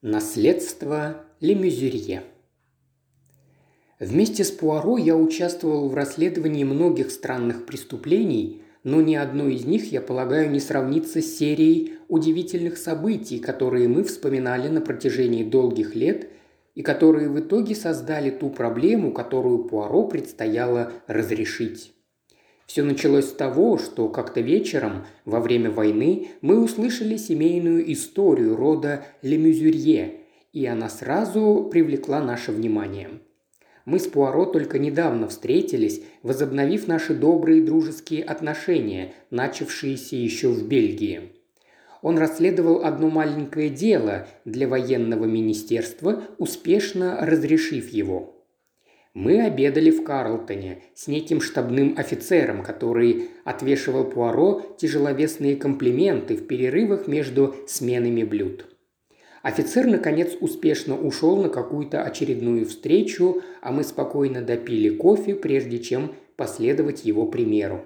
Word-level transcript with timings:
Наследство 0.00 1.24
Лемюзерье 1.40 2.22
Вместе 3.98 4.44
с 4.44 4.52
Пуаро 4.52 4.96
я 4.96 5.16
участвовал 5.16 5.88
в 5.88 5.94
расследовании 5.96 6.62
многих 6.62 7.10
странных 7.10 7.66
преступлений, 7.66 8.62
но 8.84 9.02
ни 9.02 9.16
одно 9.16 9.48
из 9.48 9.64
них, 9.64 9.90
я 9.90 10.00
полагаю, 10.00 10.52
не 10.52 10.60
сравнится 10.60 11.20
с 11.20 11.36
серией 11.36 11.94
удивительных 12.06 12.78
событий, 12.78 13.40
которые 13.40 13.88
мы 13.88 14.04
вспоминали 14.04 14.68
на 14.68 14.80
протяжении 14.80 15.42
долгих 15.42 15.96
лет 15.96 16.28
и 16.76 16.82
которые 16.82 17.28
в 17.28 17.40
итоге 17.40 17.74
создали 17.74 18.30
ту 18.30 18.50
проблему, 18.50 19.10
которую 19.10 19.64
Пуаро 19.64 20.06
предстояло 20.06 20.92
разрешить. 21.08 21.92
Все 22.68 22.82
началось 22.82 23.30
с 23.30 23.32
того, 23.32 23.78
что 23.78 24.10
как-то 24.10 24.42
вечером, 24.42 25.06
во 25.24 25.40
время 25.40 25.70
войны, 25.70 26.28
мы 26.42 26.62
услышали 26.62 27.16
семейную 27.16 27.90
историю 27.90 28.56
рода 28.56 29.06
Лемюзюрье, 29.22 30.20
и 30.52 30.66
она 30.66 30.90
сразу 30.90 31.66
привлекла 31.72 32.20
наше 32.20 32.52
внимание. 32.52 33.08
Мы 33.86 33.98
с 33.98 34.06
Пуаро 34.06 34.44
только 34.44 34.78
недавно 34.78 35.28
встретились, 35.28 36.02
возобновив 36.22 36.86
наши 36.86 37.14
добрые 37.14 37.62
дружеские 37.62 38.22
отношения, 38.22 39.14
начавшиеся 39.30 40.16
еще 40.16 40.48
в 40.48 40.68
Бельгии. 40.68 41.32
Он 42.02 42.18
расследовал 42.18 42.84
одно 42.84 43.08
маленькое 43.08 43.70
дело 43.70 44.28
для 44.44 44.68
военного 44.68 45.24
министерства, 45.24 46.22
успешно 46.36 47.16
разрешив 47.22 47.88
его– 47.88 48.34
мы 49.14 49.42
обедали 49.42 49.90
в 49.90 50.04
Карлтоне 50.04 50.82
с 50.94 51.08
неким 51.08 51.40
штабным 51.40 51.94
офицером, 51.96 52.62
который 52.62 53.30
отвешивал 53.44 54.04
Пуаро 54.04 54.76
тяжеловесные 54.78 55.56
комплименты 55.56 56.36
в 56.36 56.46
перерывах 56.46 57.08
между 57.08 57.56
сменами 57.66 58.22
блюд. 58.22 58.66
Офицер, 59.42 59.86
наконец, 59.86 60.36
успешно 60.40 60.98
ушел 60.98 61.36
на 61.36 61.48
какую-то 61.48 62.02
очередную 62.02 62.66
встречу, 62.66 63.42
а 63.62 63.72
мы 63.72 63.82
спокойно 63.82 64.42
допили 64.42 64.90
кофе, 64.90 65.34
прежде 65.34 65.78
чем 65.78 66.14
последовать 66.36 67.04
его 67.04 67.26
примеру. 67.26 67.84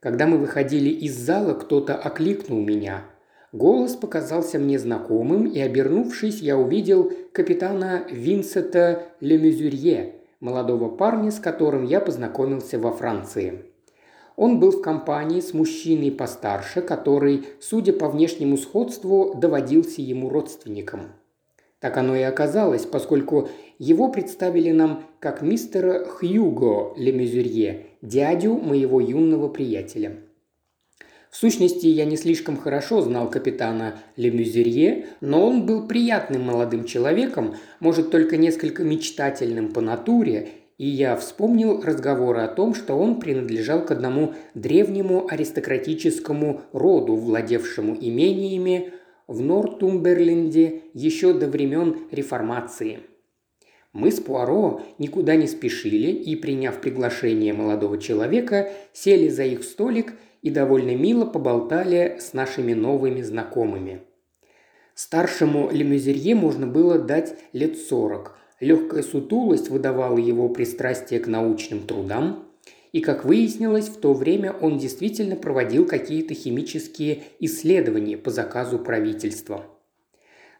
Когда 0.00 0.26
мы 0.26 0.38
выходили 0.38 0.88
из 0.88 1.16
зала, 1.16 1.54
кто-то 1.54 1.94
окликнул 1.94 2.60
меня. 2.60 3.04
Голос 3.52 3.96
показался 3.96 4.58
мне 4.58 4.78
знакомым, 4.78 5.46
и, 5.46 5.60
обернувшись, 5.60 6.40
я 6.40 6.56
увидел 6.56 7.12
капитана 7.32 8.06
Винсента 8.10 9.08
Лемюзюрье, 9.20 10.21
молодого 10.42 10.88
парня, 10.88 11.30
с 11.30 11.38
которым 11.38 11.84
я 11.84 12.00
познакомился 12.00 12.78
во 12.78 12.90
Франции. 12.90 13.64
Он 14.36 14.58
был 14.58 14.72
в 14.72 14.82
компании 14.82 15.40
с 15.40 15.54
мужчиной 15.54 16.10
постарше, 16.10 16.82
который, 16.82 17.46
судя 17.60 17.92
по 17.92 18.08
внешнему 18.08 18.56
сходству, 18.56 19.34
доводился 19.34 20.02
ему 20.02 20.28
родственником. 20.28 21.12
Так 21.78 21.96
оно 21.96 22.16
и 22.16 22.22
оказалось, 22.22 22.84
поскольку 22.84 23.48
его 23.78 24.08
представили 24.08 24.72
нам 24.72 25.04
как 25.20 25.42
мистера 25.42 26.04
Хьюго 26.04 26.92
Лемюзюрье, 26.96 27.86
дядю 28.02 28.56
моего 28.56 29.00
юного 29.00 29.48
приятеля– 29.48 30.16
в 31.32 31.36
сущности, 31.38 31.86
я 31.86 32.04
не 32.04 32.18
слишком 32.18 32.58
хорошо 32.58 33.00
знал 33.00 33.30
капитана 33.30 33.94
Лемюзерье, 34.16 35.06
но 35.22 35.48
он 35.48 35.64
был 35.64 35.88
приятным 35.88 36.42
молодым 36.42 36.84
человеком, 36.84 37.54
может, 37.80 38.10
только 38.10 38.36
несколько 38.36 38.84
мечтательным 38.84 39.72
по 39.72 39.80
натуре, 39.80 40.50
и 40.76 40.86
я 40.86 41.16
вспомнил 41.16 41.80
разговоры 41.80 42.42
о 42.42 42.48
том, 42.48 42.74
что 42.74 42.98
он 42.98 43.18
принадлежал 43.18 43.82
к 43.82 43.90
одному 43.90 44.34
древнему 44.52 45.26
аристократическому 45.26 46.60
роду, 46.74 47.16
владевшему 47.16 47.96
имениями 47.98 48.92
в 49.26 49.40
Нортумберленде 49.40 50.82
еще 50.92 51.32
до 51.32 51.48
времен 51.48 51.96
реформации. 52.10 52.98
Мы 53.94 54.12
с 54.12 54.20
Пуаро 54.20 54.82
никуда 54.98 55.36
не 55.36 55.46
спешили 55.46 56.10
и, 56.10 56.36
приняв 56.36 56.78
приглашение 56.82 57.54
молодого 57.54 57.96
человека, 57.96 58.70
сели 58.92 59.28
за 59.28 59.44
их 59.44 59.64
столик– 59.64 60.12
и 60.42 60.50
довольно 60.50 60.94
мило 60.94 61.24
поболтали 61.24 62.18
с 62.20 62.32
нашими 62.32 62.74
новыми 62.74 63.22
знакомыми. 63.22 64.02
Старшему 64.94 65.70
Лемюзерье 65.70 66.34
можно 66.34 66.66
было 66.66 66.98
дать 66.98 67.34
лет 67.52 67.78
сорок. 67.78 68.36
Легкая 68.60 69.02
сутулость 69.02 69.70
выдавала 69.70 70.18
его 70.18 70.48
пристрастие 70.48 71.20
к 71.20 71.26
научным 71.26 71.86
трудам, 71.86 72.44
и, 72.92 73.00
как 73.00 73.24
выяснилось, 73.24 73.88
в 73.88 73.98
то 73.98 74.12
время 74.12 74.52
он 74.52 74.78
действительно 74.78 75.34
проводил 75.34 75.86
какие-то 75.86 76.34
химические 76.34 77.22
исследования 77.40 78.18
по 78.18 78.30
заказу 78.30 78.78
правительства– 78.78 79.64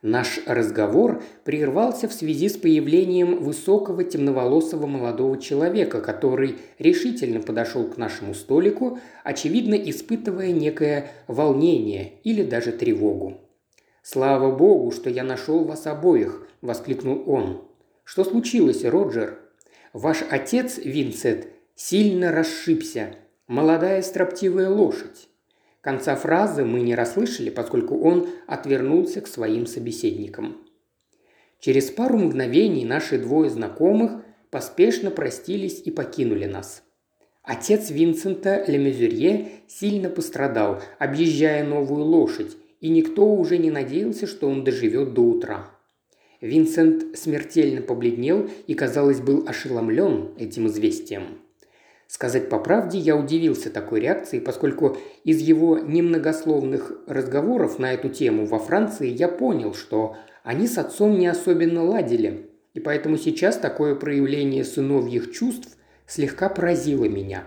Наш 0.03 0.41
разговор 0.47 1.23
прервался 1.45 2.09
в 2.09 2.13
связи 2.13 2.49
с 2.49 2.57
появлением 2.57 3.41
высокого 3.41 4.03
темноволосого 4.03 4.89
молодого 4.89 5.39
человека, 5.39 6.01
который 6.01 6.59
решительно 6.81 7.41
подошел 7.41 7.87
к 7.89 7.97
нашему 7.97 8.35
столику, 8.35 8.99
очевидно 9.23 9.75
испытывая 9.75 10.51
некое 10.51 11.13
волнение 11.29 12.15
или 12.25 12.43
даже 12.43 12.73
тревогу. 12.73 13.39
«Слава 14.03 14.51
богу, 14.51 14.91
что 14.91 15.09
я 15.09 15.23
нашел 15.23 15.65
вас 15.65 15.87
обоих!»– 15.87 16.49
воскликнул 16.63 17.23
он. 17.27 17.63
«Что 18.03 18.25
случилось, 18.25 18.85
Роджер? 18.85 19.39
Ваш 19.93 20.25
отец, 20.29 20.79
Винсент, 20.79 21.47
сильно 21.77 22.33
расшибся. 22.33 23.15
Молодая 23.47 24.03
строптивая 24.03 24.69
лошадь. 24.69 25.29
Конца 25.83 26.15
фразы 26.15 26.65
мы 26.65 26.81
не 26.81 26.95
расслышали, 26.95 27.51
поскольку 27.51 27.99
он 27.99 28.29
отвернулся 28.47 29.21
к 29.21 29.27
своим 29.27 29.67
собеседникам. 29.67 30.59
Через 31.59 31.91
пару 31.91 32.19
мгновений 32.19 32.85
наши 32.85 33.19
двое 33.19 33.51
знакомых 33.51 34.23
поспешно 34.51 35.11
простились 35.11 35.83
и 35.85 35.91
покинули 35.91 36.47
нас. 36.47 36.85
Отец 37.43 37.91
Винсента 37.91 38.65
Лемезюрье 38.69 39.49
сильно 39.67 40.09
пострадал, 40.09 40.81
объезжая 41.01 41.65
новую 41.65 42.05
лошадь, 42.05 42.57
и 42.81 42.89
никто 42.89 43.27
уже 43.35 43.59
не 43.59 43.73
надеялся, 43.73 44.29
что 44.29 44.49
он 44.49 44.63
доживет 44.63 45.15
до 45.15 45.23
утра. 45.23 45.69
Винсент 46.41 47.19
смертельно 47.19 47.83
побледнел 47.83 48.49
и, 48.69 48.75
казалось, 48.75 49.21
был 49.21 49.49
ошеломлен 49.49 50.31
этим 50.39 50.69
известием. 50.69 51.41
Сказать 52.13 52.51
по 52.51 52.59
правде, 52.59 52.99
я 52.99 53.17
удивился 53.17 53.71
такой 53.71 54.01
реакции, 54.01 54.39
поскольку 54.39 54.99
из 55.25 55.41
его 55.41 55.79
немногословных 55.79 56.93
разговоров 57.07 57.79
на 57.79 57.95
эту 57.95 58.11
тему 58.11 58.45
во 58.45 58.59
Франции 58.59 59.09
я 59.09 59.29
понял, 59.29 59.73
что 59.73 60.17
они 60.45 60.67
с 60.67 60.77
отцом 60.77 61.19
не 61.19 61.27
особенно 61.27 61.83
ладили, 61.83 62.51
и 62.75 62.81
поэтому 62.81 63.17
сейчас 63.17 63.57
такое 63.57 63.95
проявление 63.95 64.63
сыновьих 64.63 65.33
чувств 65.33 65.75
слегка 66.07 66.51
поразило 66.51 67.07
меня. 67.07 67.45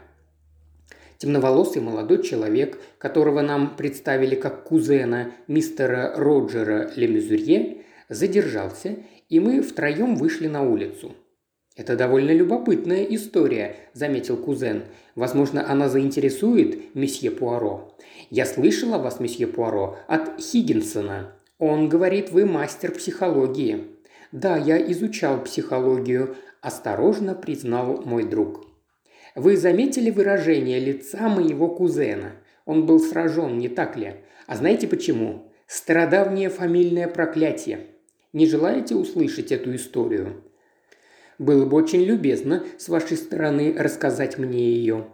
Темноволосый 1.19 1.83
молодой 1.83 2.23
человек, 2.23 2.79
которого 2.97 3.41
нам 3.41 3.75
представили 3.75 4.33
как 4.33 4.63
кузена 4.63 5.31
мистера 5.47 6.15
Роджера 6.17 6.89
Лемюзурье, 6.95 7.83
задержался, 8.09 8.95
и 9.29 9.39
мы 9.39 9.61
втроем 9.61 10.15
вышли 10.15 10.47
на 10.47 10.63
улицу– 10.63 11.13
«Это 11.75 11.97
довольно 11.97 12.31
любопытная 12.31 13.03
история»,– 13.03 13.75
заметил 13.93 14.37
кузен. 14.37 14.83
«Возможно, 15.13 15.69
она 15.69 15.89
заинтересует 15.89 16.95
месье 16.95 17.31
Пуаро. 17.31 17.97
Я 18.29 18.45
слышал 18.45 18.93
о 18.93 18.97
вас, 18.97 19.19
месье 19.19 19.45
Пуаро, 19.45 19.97
от 20.07 20.39
Хиггинсона. 20.39 21.33
Он 21.59 21.89
говорит, 21.89 22.31
вы 22.31 22.45
мастер 22.45 22.91
психологии». 22.91 23.87
«Да, 24.31 24.57
я 24.57 24.77
изучал 24.91 25.41
психологию»,– 25.43 26.35
осторожно 26.61 27.35
признал 27.35 28.01
мой 28.03 28.23
друг. 28.23 28.65
«Вы 29.35 29.57
заметили 29.57 30.09
выражение 30.09 30.79
лица 30.79 31.27
моего 31.27 31.67
кузена? 31.67 32.33
Он 32.65 32.85
был 32.85 32.99
сражен, 33.01 33.57
не 33.57 33.67
так 33.67 33.97
ли? 33.97 34.15
А 34.47 34.55
знаете 34.55 34.87
почему? 34.87 35.51
Стародавнее 35.67 36.49
фамильное 36.49 37.07
проклятие. 37.07 37.87
Не 38.31 38.47
желаете 38.47 38.95
услышать 38.95 39.51
эту 39.51 39.75
историю?» 39.75 40.41
Было 41.37 41.65
бы 41.65 41.77
очень 41.77 42.03
любезно 42.03 42.63
с 42.77 42.87
вашей 42.87 43.17
стороны 43.17 43.73
рассказать 43.77 44.37
мне 44.37 44.59
ее». 44.59 45.07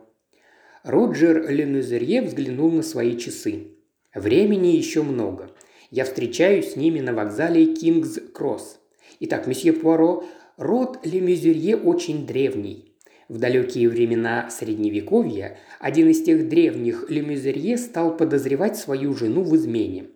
Роджер 0.84 1.50
Ленузерье 1.50 2.22
взглянул 2.22 2.72
на 2.72 2.84
свои 2.84 3.18
часы. 3.18 3.78
«Времени 4.14 4.68
еще 4.68 5.04
много. 5.04 5.52
Я 5.90 6.06
встречаюсь 6.06 6.74
с 6.74 6.76
ними 6.76 7.00
на 7.00 7.14
вокзале 7.14 7.74
Кингс-Кросс. 7.74 8.80
Итак, 9.20 9.46
месье 9.46 9.74
Пуаро, 9.74 10.24
род 10.58 11.00
Лемюзерье 11.04 11.76
очень 11.76 12.26
древний. 12.26 12.96
В 13.30 13.38
далекие 13.38 13.88
времена 13.90 14.50
Средневековья 14.50 15.58
один 15.80 16.10
из 16.10 16.24
тех 16.24 16.50
древних 16.50 17.10
Лемюзерье 17.10 17.78
стал 17.78 18.18
подозревать 18.18 18.78
свою 18.78 19.14
жену 19.14 19.44
в 19.44 19.56
измене. 19.56 20.08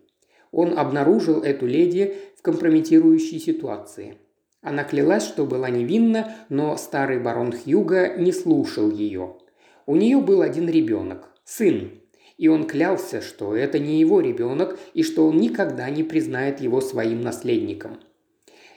Он 0.51 0.77
обнаружил 0.77 1.41
эту 1.41 1.65
леди 1.67 2.15
в 2.37 2.41
компрометирующей 2.41 3.39
ситуации– 3.39 4.17
она 4.65 4.83
клялась, 4.83 5.23
что 5.23 5.45
была 5.45 5.69
невинна, 5.69 6.35
но 6.49 6.75
старый 6.75 7.19
барон 7.19 7.53
Хьюга 7.53 8.17
не 8.17 8.31
слушал 8.31 8.89
ее. 8.89 9.35
У 9.85 9.95
нее 9.95 10.19
был 10.19 10.41
один 10.41 10.67
ребенок– 10.67 11.29
сын. 11.45 11.91
И 12.37 12.47
он 12.47 12.65
клялся, 12.65 13.21
что 13.21 13.55
это 13.55 13.77
не 13.77 13.99
его 13.99 14.21
ребенок 14.21 14.79
и 14.95 15.03
что 15.03 15.27
он 15.27 15.37
никогда 15.37 15.87
не 15.91 16.03
признает 16.03 16.61
его 16.61 16.81
своим 16.81 17.21
наследником. 17.21 17.99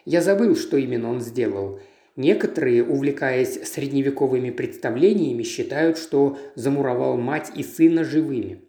Я 0.04 0.20
забыл, 0.20 0.56
что 0.56 0.76
именно 0.76 1.10
он 1.10 1.22
сделал. 1.22 1.80
Некоторые, 2.16 2.84
увлекаясь 2.84 3.66
средневековыми 3.66 4.50
представлениями, 4.50 5.42
считают, 5.42 5.96
что 5.96 6.36
замуровал 6.54 7.16
мать 7.16 7.50
и 7.56 7.62
сына 7.62 8.04
живыми. 8.04 8.60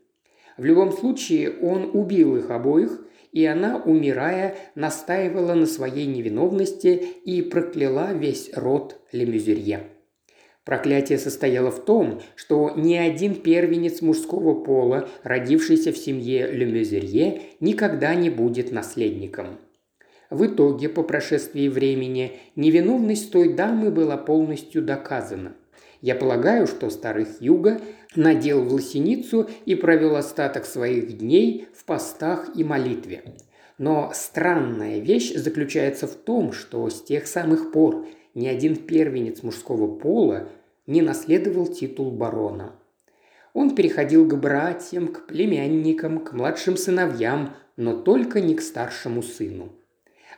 В 0.55 0.63
любом 0.63 0.93
случае, 0.93 1.51
он 1.59 1.91
убил 1.93 2.37
их 2.37 2.49
обоих, 2.49 3.01
и 3.31 3.45
она, 3.45 3.81
умирая, 3.83 4.55
настаивала 4.75 5.53
на 5.53 5.65
своей 5.65 6.05
невиновности 6.05 6.89
и 7.25 7.41
прокляла 7.41 8.13
весь 8.13 8.51
род 8.53 8.99
Лемюзерье. 9.11 9.81
Проклятие 10.65 11.17
состояло 11.17 11.71
в 11.71 11.83
том, 11.83 12.21
что 12.35 12.73
ни 12.75 12.95
один 12.95 13.35
первенец 13.35 14.01
мужского 14.01 14.53
пола, 14.63 15.09
родившийся 15.23 15.91
в 15.91 15.97
семье 15.97 16.47
Лемюзерье, 16.51 17.41
никогда 17.59 18.13
не 18.13 18.29
будет 18.29 18.71
наследником. 18.71 19.57
В 20.29 20.45
итоге, 20.45 20.89
по 20.89 21.01
прошествии 21.01 21.67
времени, 21.67 22.33
невиновность 22.55 23.31
той 23.31 23.53
дамы 23.53 23.89
была 23.89 24.15
полностью 24.15 24.83
доказана. 24.83 25.55
Я 26.01 26.15
полагаю, 26.15 26.65
что 26.65 26.89
старый 26.89 27.25
Хьюга 27.25 27.81
надел 28.15 28.63
в 28.63 28.73
лосиницу 28.73 29.49
и 29.65 29.75
провел 29.75 30.15
остаток 30.15 30.65
своих 30.65 31.17
дней 31.17 31.67
в 31.73 31.83
постах 31.83 32.49
и 32.55 32.63
молитве. 32.63 33.23
Но 33.77 34.11
странная 34.13 34.99
вещь 34.99 35.33
заключается 35.33 36.07
в 36.07 36.15
том, 36.15 36.53
что 36.53 36.89
с 36.89 37.01
тех 37.01 37.27
самых 37.27 37.71
пор 37.71 38.05
ни 38.33 38.47
один 38.47 38.75
первенец 38.75 39.43
мужского 39.43 39.93
пола 39.93 40.49
не 40.87 41.01
наследовал 41.01 41.67
титул 41.67 42.11
барона. 42.11 42.75
Он 43.53 43.75
переходил 43.75 44.27
к 44.27 44.35
братьям, 44.35 45.07
к 45.07 45.25
племянникам, 45.27 46.19
к 46.19 46.33
младшим 46.33 46.77
сыновьям, 46.77 47.55
но 47.77 47.97
только 47.97 48.41
не 48.41 48.55
к 48.55 48.61
старшему 48.61 49.21
сыну. 49.21 49.73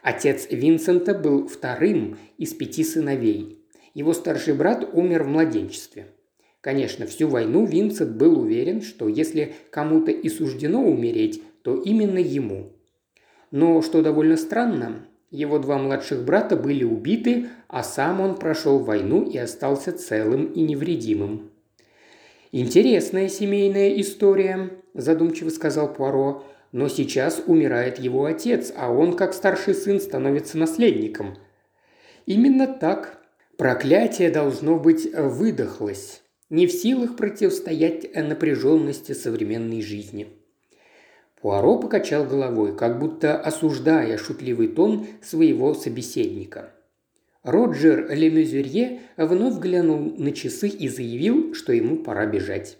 Отец 0.02 0.48
Винсента 0.50 1.13
был 1.13 1.48
вторым 1.48 2.18
из 2.38 2.54
пяти 2.54 2.84
сыновей. 2.84 3.61
Его 3.93 4.13
старший 4.13 4.53
брат 4.53 4.88
умер 4.93 5.23
в 5.23 5.27
младенчестве. 5.27 6.07
Конечно, 6.61 7.07
всю 7.07 7.27
войну 7.27 7.65
Винсент 7.65 8.11
был 8.11 8.39
уверен, 8.39 8.81
что 8.81 9.07
если 9.07 9.53
кому-то 9.71 10.11
и 10.11 10.29
суждено 10.29 10.83
умереть, 10.83 11.41
то 11.63 11.75
именно 11.75 12.19
ему. 12.19 12.71
Но, 13.49 13.81
что 13.81 14.01
довольно 14.01 14.38
странно, 14.38 15.05
его 15.31 15.59
два 15.59 15.77
младших 15.77 16.23
брата 16.23 16.55
были 16.55 16.83
убиты, 16.83 17.47
а 17.67 17.83
сам 17.83 18.21
он 18.21 18.35
прошел 18.35 18.79
войну 18.79 19.27
и 19.27 19.38
остался 19.38 19.91
целым 19.91 20.45
и 20.47 20.61
невредимым. 20.61 21.51
«Интересная 22.51 23.29
семейная 23.29 23.99
история»,– 24.01 24.71
задумчиво 24.93 25.49
сказал 25.49 25.93
Пуаро. 25.93 26.43
«Но 26.73 26.89
сейчас 26.89 27.41
умирает 27.47 27.97
его 27.97 28.25
отец, 28.25 28.73
а 28.75 28.91
он, 28.91 29.15
как 29.15 29.33
старший 29.33 29.73
сын, 29.73 30.01
становится 30.01 30.57
наследником». 30.57 31.38
«Именно 32.25 32.67
так. 32.67 33.20
Проклятие, 33.62 34.31
должно 34.31 34.80
быть, 34.80 35.13
выдохлось. 35.13 36.24
Не 36.50 36.66
в 36.66 36.72
силах 36.72 37.16
противостоять 37.16 38.12
напряженности 38.16 39.12
современной 39.12 39.84
жизни». 39.84 40.30
Пуаро 41.40 41.78
покачал 41.78 42.25
головой, 42.25 42.75
как 42.75 42.98
будто 42.98 43.40
осуждая 43.40 44.18
шутливый 44.18 44.68
тон 44.68 45.06
своего 45.22 45.75
собеседника. 45.75 46.74
Роджер 47.44 48.10
Лемюзерье 48.10 49.02
вновь 49.16 49.60
глянул 49.60 50.12
на 50.18 50.31
часы 50.31 50.68
и 50.68 50.90
заявил, 50.90 51.54
что 51.54 51.72
ему 51.72 51.98
пора 51.98 52.25
бежать. 52.25 52.80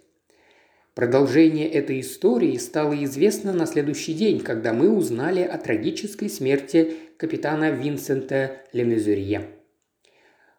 Продолжение 0.96 1.68
этой 1.70 2.00
истории 2.00 2.56
стало 2.56 3.04
известно 3.04 3.52
на 3.52 3.66
следующий 3.66 4.14
день, 4.14 4.40
когда 4.40 4.72
мы 4.72 4.90
узнали 4.90 5.42
о 5.42 5.58
трагической 5.58 6.28
смерти 6.28 6.94
капитана 7.18 7.70
Винсента 7.70 8.56
Лемюзерье. 8.72 9.61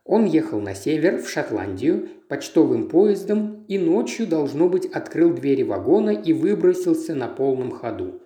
Он 0.06 0.26
ехал 0.26 0.60
на 0.60 0.76
север, 0.76 1.22
в 1.22 1.30
Шотландию, 1.30 2.10
почтовым 2.28 2.90
поездом 2.90 3.64
и 3.68 3.78
ночью, 3.78 4.28
должно 4.28 4.68
быть, 4.68 4.86
открыл 4.86 5.34
двери 5.34 5.64
вагона 5.64 6.10
и 6.10 6.34
выбросился 6.34 7.16
на 7.16 7.28
полном 7.28 7.72
ходу. 7.72 8.22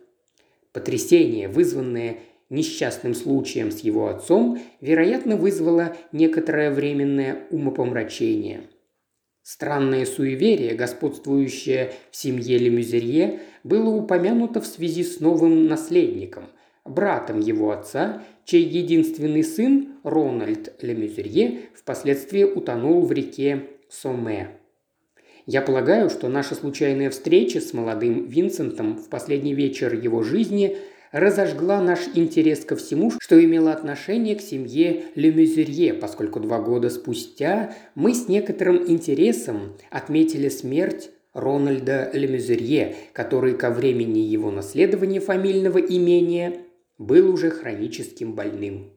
Потрясение, 0.74 1.48
вызванное 1.48 2.18
несчастным 2.50 3.14
случаем 3.14 3.72
с 3.72 3.80
его 3.80 4.08
отцом, 4.08 4.60
вероятно, 4.82 5.36
вызвало 5.36 5.96
некоторое 6.12 6.72
временное 6.72 7.48
умопомрачение. 7.52 8.70
Странное 9.44 10.06
суеверие, 10.06 10.74
господствующее 10.76 11.94
в 12.12 12.16
семье 12.16 12.58
Лемюзерье, 12.58 13.40
было 13.64 13.90
упомянуто 13.90 14.62
в 14.62 14.68
связи 14.68 15.04
с 15.04 15.20
новым 15.20 15.68
наследником, 15.68 16.46
братом 16.88 17.40
его 17.40 17.72
отца, 17.72 18.24
чей 18.46 18.64
единственный 18.64 19.44
сын, 19.44 19.98
Рональд 20.04 20.74
Лемюзерье, 20.82 21.60
впоследствии 21.76 22.44
утонул 22.44 23.06
в 23.06 23.12
реке 23.12 23.64
Соме. 23.90 24.58
Я 25.46 25.62
полагаю, 25.62 26.10
что 26.10 26.28
наша 26.28 26.56
случайная 26.56 27.10
встреча 27.10 27.62
с 27.62 27.74
молодым 27.74 28.26
Винсентом 28.26 28.98
в 28.98 29.08
последний 29.10 29.54
вечер 29.54 29.94
его 29.94 30.22
жизни 30.22 30.78
разожгла 31.14 31.82
наш 31.82 32.00
интерес 32.16 32.66
ко 32.66 32.76
всему, 32.76 33.12
что 33.20 33.42
имело 33.42 33.72
отношение 33.72 34.36
к 34.36 34.42
семье 34.42 35.04
Лемюзерье, 35.16 35.94
поскольку 35.94 36.42
два 36.42 36.60
года 36.60 36.90
спустя 36.90 37.74
мы 37.96 38.14
с 38.14 38.28
некоторым 38.28 38.90
интересом 38.90 39.78
отметили 39.90 40.50
смерть 40.50 41.12
Рональда 41.34 42.10
Лемюзерье, 42.14 42.96
который 43.14 43.54
ко 43.54 43.70
времени 43.70 44.20
его 44.20 44.52
наследования 44.52 45.20
фамильного 45.20 45.78
имения 45.78 46.58
был 46.98 47.34
уже 47.34 47.50
хроническим 47.50 48.34
больным. 48.34 48.92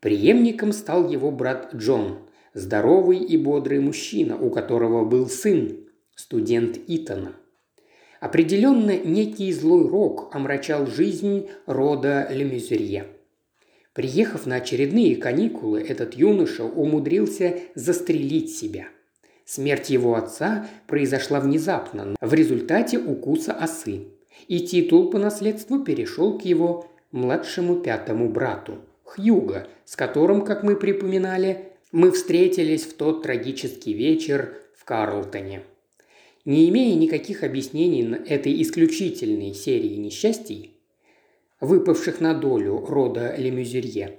Преемником 0.00 0.72
стал 0.72 1.10
его 1.10 1.30
брат 1.30 1.74
Джон, 1.74 2.18
здоровый 2.54 3.18
и 3.18 3.36
бодрый 3.36 3.80
мужчина, 3.80 4.38
у 4.38 4.50
которого 4.50 5.04
был 5.04 5.28
сын, 5.28 5.86
студент 6.14 6.78
Итана. 6.86 7.36
Определенно, 8.20 8.96
некий 8.96 9.52
злой 9.52 9.88
рок 9.88 10.34
омрачал 10.34 10.86
жизнь 10.86 11.48
рода 11.66 12.26
Лемюзерье. 12.30 13.08
Приехав 13.92 14.46
на 14.46 14.56
очередные 14.56 15.16
каникулы, 15.16 15.80
этот 15.80 16.14
юноша 16.14 16.64
умудрился 16.64 17.60
застрелить 17.74 18.54
себя. 18.54 18.88
Смерть 19.44 19.90
его 19.90 20.16
отца 20.16 20.66
произошла 20.86 21.40
внезапно, 21.40 22.16
в 22.20 22.34
результате 22.34 22.98
укуса 22.98 23.52
осы, 23.52 24.08
и 24.48 24.60
титул 24.60 25.10
по 25.10 25.18
наследству 25.18 25.84
перешел 25.84 26.38
к 26.38 26.44
его 26.44 26.90
младшему 27.12 27.76
пятому 27.76 28.28
брату, 28.28 28.78
Хьюга, 29.04 29.68
с 29.84 29.96
которым, 29.96 30.44
как 30.44 30.62
мы 30.62 30.76
припоминали, 30.76 31.72
мы 31.92 32.10
встретились 32.10 32.84
в 32.84 32.94
тот 32.94 33.22
трагический 33.22 33.92
вечер 33.92 34.54
в 34.76 34.84
Карлтоне. 34.84 35.62
Не 36.44 36.68
имея 36.68 36.94
никаких 36.94 37.42
объяснений 37.42 38.16
этой 38.26 38.60
исключительной 38.62 39.54
серии 39.54 39.96
несчастий, 39.96 40.78
выпавших 41.60 42.20
на 42.20 42.34
долю 42.34 42.84
рода 42.86 43.34
Лемюзерье, 43.36 44.18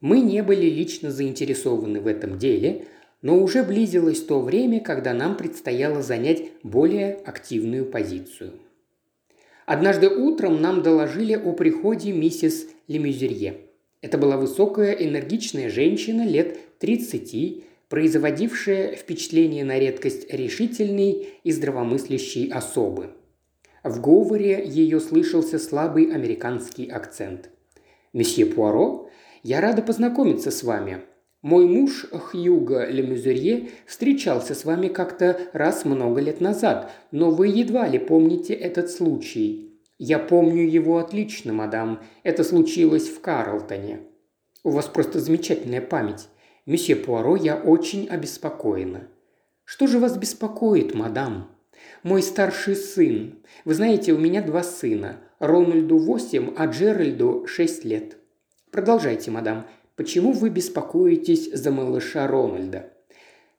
мы 0.00 0.20
не 0.20 0.42
были 0.42 0.66
лично 0.66 1.10
заинтересованы 1.10 2.00
в 2.00 2.08
этом 2.08 2.38
деле, 2.38 2.86
но 3.22 3.40
уже 3.40 3.62
близилось 3.62 4.20
то 4.20 4.40
время, 4.40 4.80
когда 4.80 5.14
нам 5.14 5.36
предстояло 5.36 6.02
занять 6.02 6.50
более 6.64 7.14
активную 7.14 7.86
позицию. 7.86 8.54
Однажды 9.66 10.08
утром 10.08 10.60
нам 10.60 10.82
доложили 10.82 11.34
о 11.34 11.52
приходе 11.52 12.12
миссис 12.12 12.66
Лемюзерье. 12.88 13.58
Это 14.00 14.18
была 14.18 14.36
высокая, 14.36 14.92
энергичная 14.92 15.70
женщина 15.70 16.26
лет 16.26 16.58
30, 16.78 17.62
производившая 17.88 18.96
впечатление 18.96 19.64
на 19.64 19.78
редкость 19.78 20.32
решительной 20.32 21.28
и 21.44 21.52
здравомыслящей 21.52 22.50
особы. 22.50 23.10
В 23.84 24.00
говоре 24.00 24.64
ее 24.66 24.98
слышался 25.00 25.58
слабый 25.58 26.12
американский 26.12 26.88
акцент. 26.88 27.50
«Месье 28.12 28.46
Пуаро, 28.46 29.08
я 29.42 29.60
рада 29.60 29.82
познакомиться 29.82 30.50
с 30.50 30.62
вами. 30.62 31.02
Мой 31.42 31.66
муж 31.66 32.06
Хьюго 32.12 32.86
Лемюзерье 32.86 33.70
встречался 33.84 34.54
с 34.54 34.64
вами 34.64 34.86
как-то 34.86 35.40
раз 35.52 35.84
много 35.84 36.20
лет 36.20 36.40
назад, 36.40 36.92
но 37.10 37.32
вы 37.32 37.48
едва 37.48 37.88
ли 37.88 37.98
помните 37.98 38.54
этот 38.54 38.90
случай. 38.90 39.80
Я 39.98 40.20
помню 40.20 40.62
его 40.62 40.98
отлично, 40.98 41.52
мадам. 41.52 42.00
Это 42.22 42.44
случилось 42.44 43.08
в 43.08 43.20
Карлтоне. 43.20 44.02
У 44.62 44.70
вас 44.70 44.86
просто 44.86 45.18
замечательная 45.18 45.80
память. 45.80 46.28
Месье 46.64 46.94
Пуаро, 46.94 47.34
я 47.34 47.56
очень 47.56 48.06
обеспокоена. 48.06 49.08
Что 49.64 49.88
же 49.88 49.98
вас 49.98 50.16
беспокоит, 50.16 50.94
мадам? 50.94 51.50
Мой 52.04 52.22
старший 52.22 52.76
сын. 52.76 53.42
Вы 53.64 53.74
знаете, 53.74 54.12
у 54.12 54.18
меня 54.18 54.42
два 54.42 54.62
сына. 54.62 55.16
Рональду 55.40 55.98
восемь, 55.98 56.52
а 56.56 56.66
Джеральду 56.66 57.46
шесть 57.48 57.84
лет. 57.84 58.16
Продолжайте, 58.70 59.32
мадам. 59.32 59.66
Почему 59.94 60.32
вы 60.32 60.48
беспокоитесь 60.48 61.52
за 61.52 61.70
малыша 61.70 62.26
Рональда? 62.26 62.90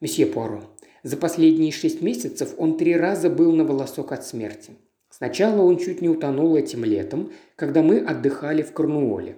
Месье 0.01 0.25
Пуаро, 0.25 0.63
За 1.03 1.15
последние 1.15 1.71
шесть 1.71 2.01
месяцев 2.01 2.55
он 2.57 2.75
три 2.75 2.95
раза 2.95 3.29
был 3.29 3.51
на 3.51 3.63
волосок 3.63 4.11
от 4.11 4.25
смерти. 4.25 4.71
Сначала 5.11 5.61
он 5.61 5.77
чуть 5.77 6.01
не 6.01 6.09
утонул 6.09 6.55
этим 6.55 6.83
летом, 6.85 7.31
когда 7.55 7.83
мы 7.83 7.99
отдыхали 7.99 8.63
в 8.63 8.73
Корнуоле. 8.73 9.35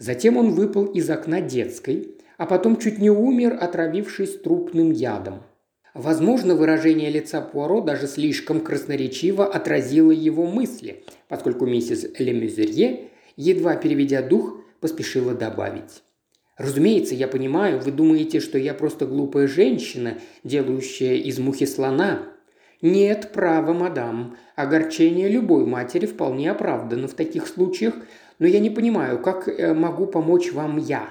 Затем 0.00 0.36
он 0.36 0.50
выпал 0.50 0.86
из 0.86 1.08
окна 1.10 1.40
детской, 1.40 2.16
а 2.38 2.46
потом 2.46 2.76
чуть 2.76 2.98
не 2.98 3.10
умер, 3.10 3.56
отравившись 3.60 4.40
трупным 4.40 4.90
ядом. 4.90 5.42
Возможно, 5.94 6.56
выражение 6.56 7.10
лица 7.10 7.40
Пуаро 7.40 7.82
даже 7.82 8.08
слишком 8.08 8.62
красноречиво 8.62 9.46
отразило 9.46 10.10
его 10.10 10.46
мысли, 10.46 11.04
поскольку 11.28 11.66
миссис 11.66 12.04
Лемюзерье, 12.18 13.10
едва 13.36 13.76
переведя 13.76 14.22
дух, 14.22 14.58
поспешила 14.80 15.34
добавить. 15.34 16.02
Разумеется, 16.56 17.14
я 17.14 17.28
понимаю, 17.28 17.80
вы 17.80 17.92
думаете, 17.92 18.40
что 18.40 18.58
я 18.58 18.74
просто 18.74 19.06
глупая 19.06 19.46
женщина, 19.48 20.18
делающая 20.44 21.14
из 21.14 21.38
мухи 21.38 21.66
слона. 21.66 22.28
Нет, 22.82 23.30
право, 23.32 23.72
мадам. 23.72 24.36
Огорчение 24.56 25.28
любой 25.28 25.64
матери 25.64 26.06
вполне 26.06 26.50
оправдано 26.50 27.08
в 27.08 27.14
таких 27.14 27.46
случаях, 27.46 27.94
но 28.38 28.46
я 28.46 28.60
не 28.60 28.70
понимаю, 28.70 29.20
как 29.20 29.48
э, 29.48 29.72
могу 29.72 30.06
помочь 30.06 30.52
вам 30.52 30.78
я. 30.78 31.08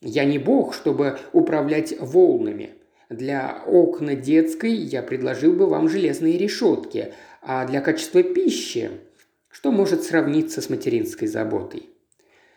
Я 0.00 0.24
не 0.24 0.38
бог, 0.38 0.74
чтобы 0.74 1.18
управлять 1.32 1.94
волнами. 1.98 2.70
Для 3.08 3.62
окна 3.66 4.14
детской 4.14 4.72
я 4.72 5.02
предложил 5.02 5.54
бы 5.54 5.66
вам 5.66 5.88
железные 5.88 6.36
решетки, 6.38 7.12
а 7.40 7.66
для 7.66 7.80
качества 7.80 8.22
пищи 8.22 8.90
что 9.52 9.70
может 9.70 10.02
сравниться 10.02 10.62
с 10.62 10.70
материнской 10.70 11.28
заботой? 11.28 11.91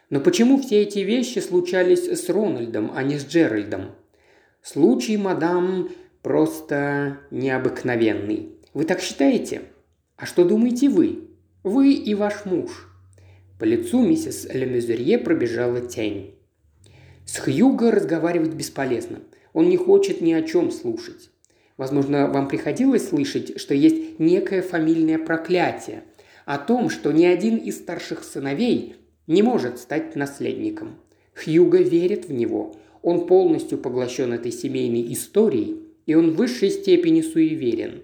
Но 0.09 0.19
почему 0.19 0.61
все 0.61 0.83
эти 0.83 0.99
вещи 0.99 1.39
случались 1.39 2.07
с 2.07 2.29
Рональдом, 2.29 2.91
а 2.95 3.03
не 3.03 3.17
с 3.17 3.25
Джеральдом? 3.25 3.91
Случай, 4.61 5.17
мадам, 5.17 5.89
просто 6.21 7.19
необыкновенный. 7.31 8.55
Вы 8.73 8.85
так 8.85 9.01
считаете? 9.01 9.63
А 10.17 10.25
что 10.25 10.45
думаете 10.45 10.89
вы? 10.89 11.29
Вы 11.63 11.93
и 11.93 12.13
ваш 12.13 12.45
муж. 12.45 12.89
По 13.59 13.63
лицу 13.63 14.05
миссис 14.05 14.47
Лемюзерье 14.51 15.17
пробежала 15.17 15.81
тень. 15.81 16.35
С 17.25 17.37
Хьюго 17.37 17.91
разговаривать 17.91 18.53
бесполезно. 18.53 19.21
Он 19.53 19.69
не 19.69 19.77
хочет 19.77 20.21
ни 20.21 20.33
о 20.33 20.43
чем 20.43 20.71
слушать. 20.71 21.31
Возможно, 21.77 22.27
вам 22.27 22.47
приходилось 22.47 23.09
слышать, 23.09 23.59
что 23.59 23.73
есть 23.73 24.19
некое 24.19 24.61
фамильное 24.61 25.17
проклятие 25.17 26.03
о 26.45 26.57
том, 26.57 26.89
что 26.89 27.11
ни 27.11 27.25
один 27.25 27.57
из 27.57 27.77
старших 27.77 28.23
сыновей 28.23 28.95
не 29.27 29.41
может 29.41 29.79
стать 29.79 30.15
наследником. 30.15 30.95
Хьюго 31.35 31.79
верит 31.79 32.27
в 32.27 32.33
него. 32.33 32.75
Он 33.01 33.27
полностью 33.27 33.77
поглощен 33.77 34.33
этой 34.33 34.51
семейной 34.51 35.11
историей, 35.13 35.81
и 36.05 36.15
он 36.15 36.31
в 36.31 36.35
высшей 36.35 36.69
степени 36.69 37.21
суеверен. 37.21 38.03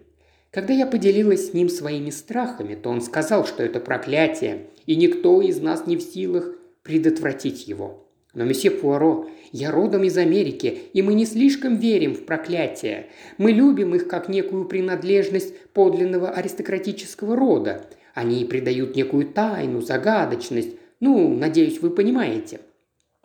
Когда 0.51 0.74
я 0.74 0.86
поделилась 0.86 1.50
с 1.50 1.54
ним 1.54 1.70
своими 1.70 2.10
страхами, 2.10 2.75
то 2.75 2.90
он 2.90 3.01
сказал, 3.01 3.46
что 3.46 3.63
это 3.63 3.80
проклятие, 3.80 4.68
и 4.86 4.96
никто 4.96 5.42
из 5.42 5.62
нас 5.62 5.88
не 5.88 5.96
в 5.96 6.01
силах 6.01 6.54
предотвратить 6.84 7.68
его. 7.68 8.06
Но, 8.34 8.44
месье 8.44 8.72
Пуаро, 8.72 9.30
я 9.51 9.72
родом 9.72 10.04
из 10.04 10.18
Америки, 10.18 10.80
и 10.94 11.01
мы 11.01 11.13
не 11.13 11.25
слишком 11.25 11.78
верим 11.78 12.13
в 12.16 12.25
проклятия. 12.25 13.08
Мы 13.38 13.51
любим 13.51 13.96
их 13.96 14.08
как 14.08 14.30
некую 14.30 14.66
принадлежность 14.66 15.58
подлинного 15.74 16.30
аристократического 16.30 17.36
рода. 17.36 17.86
Они 18.13 18.44
придают 18.46 18.96
некую 18.96 19.28
тайну, 19.28 19.82
загадочность, 19.82 20.75
ну, 21.01 21.36
надеюсь, 21.36 21.81
вы 21.81 21.89
понимаете. 21.89 22.62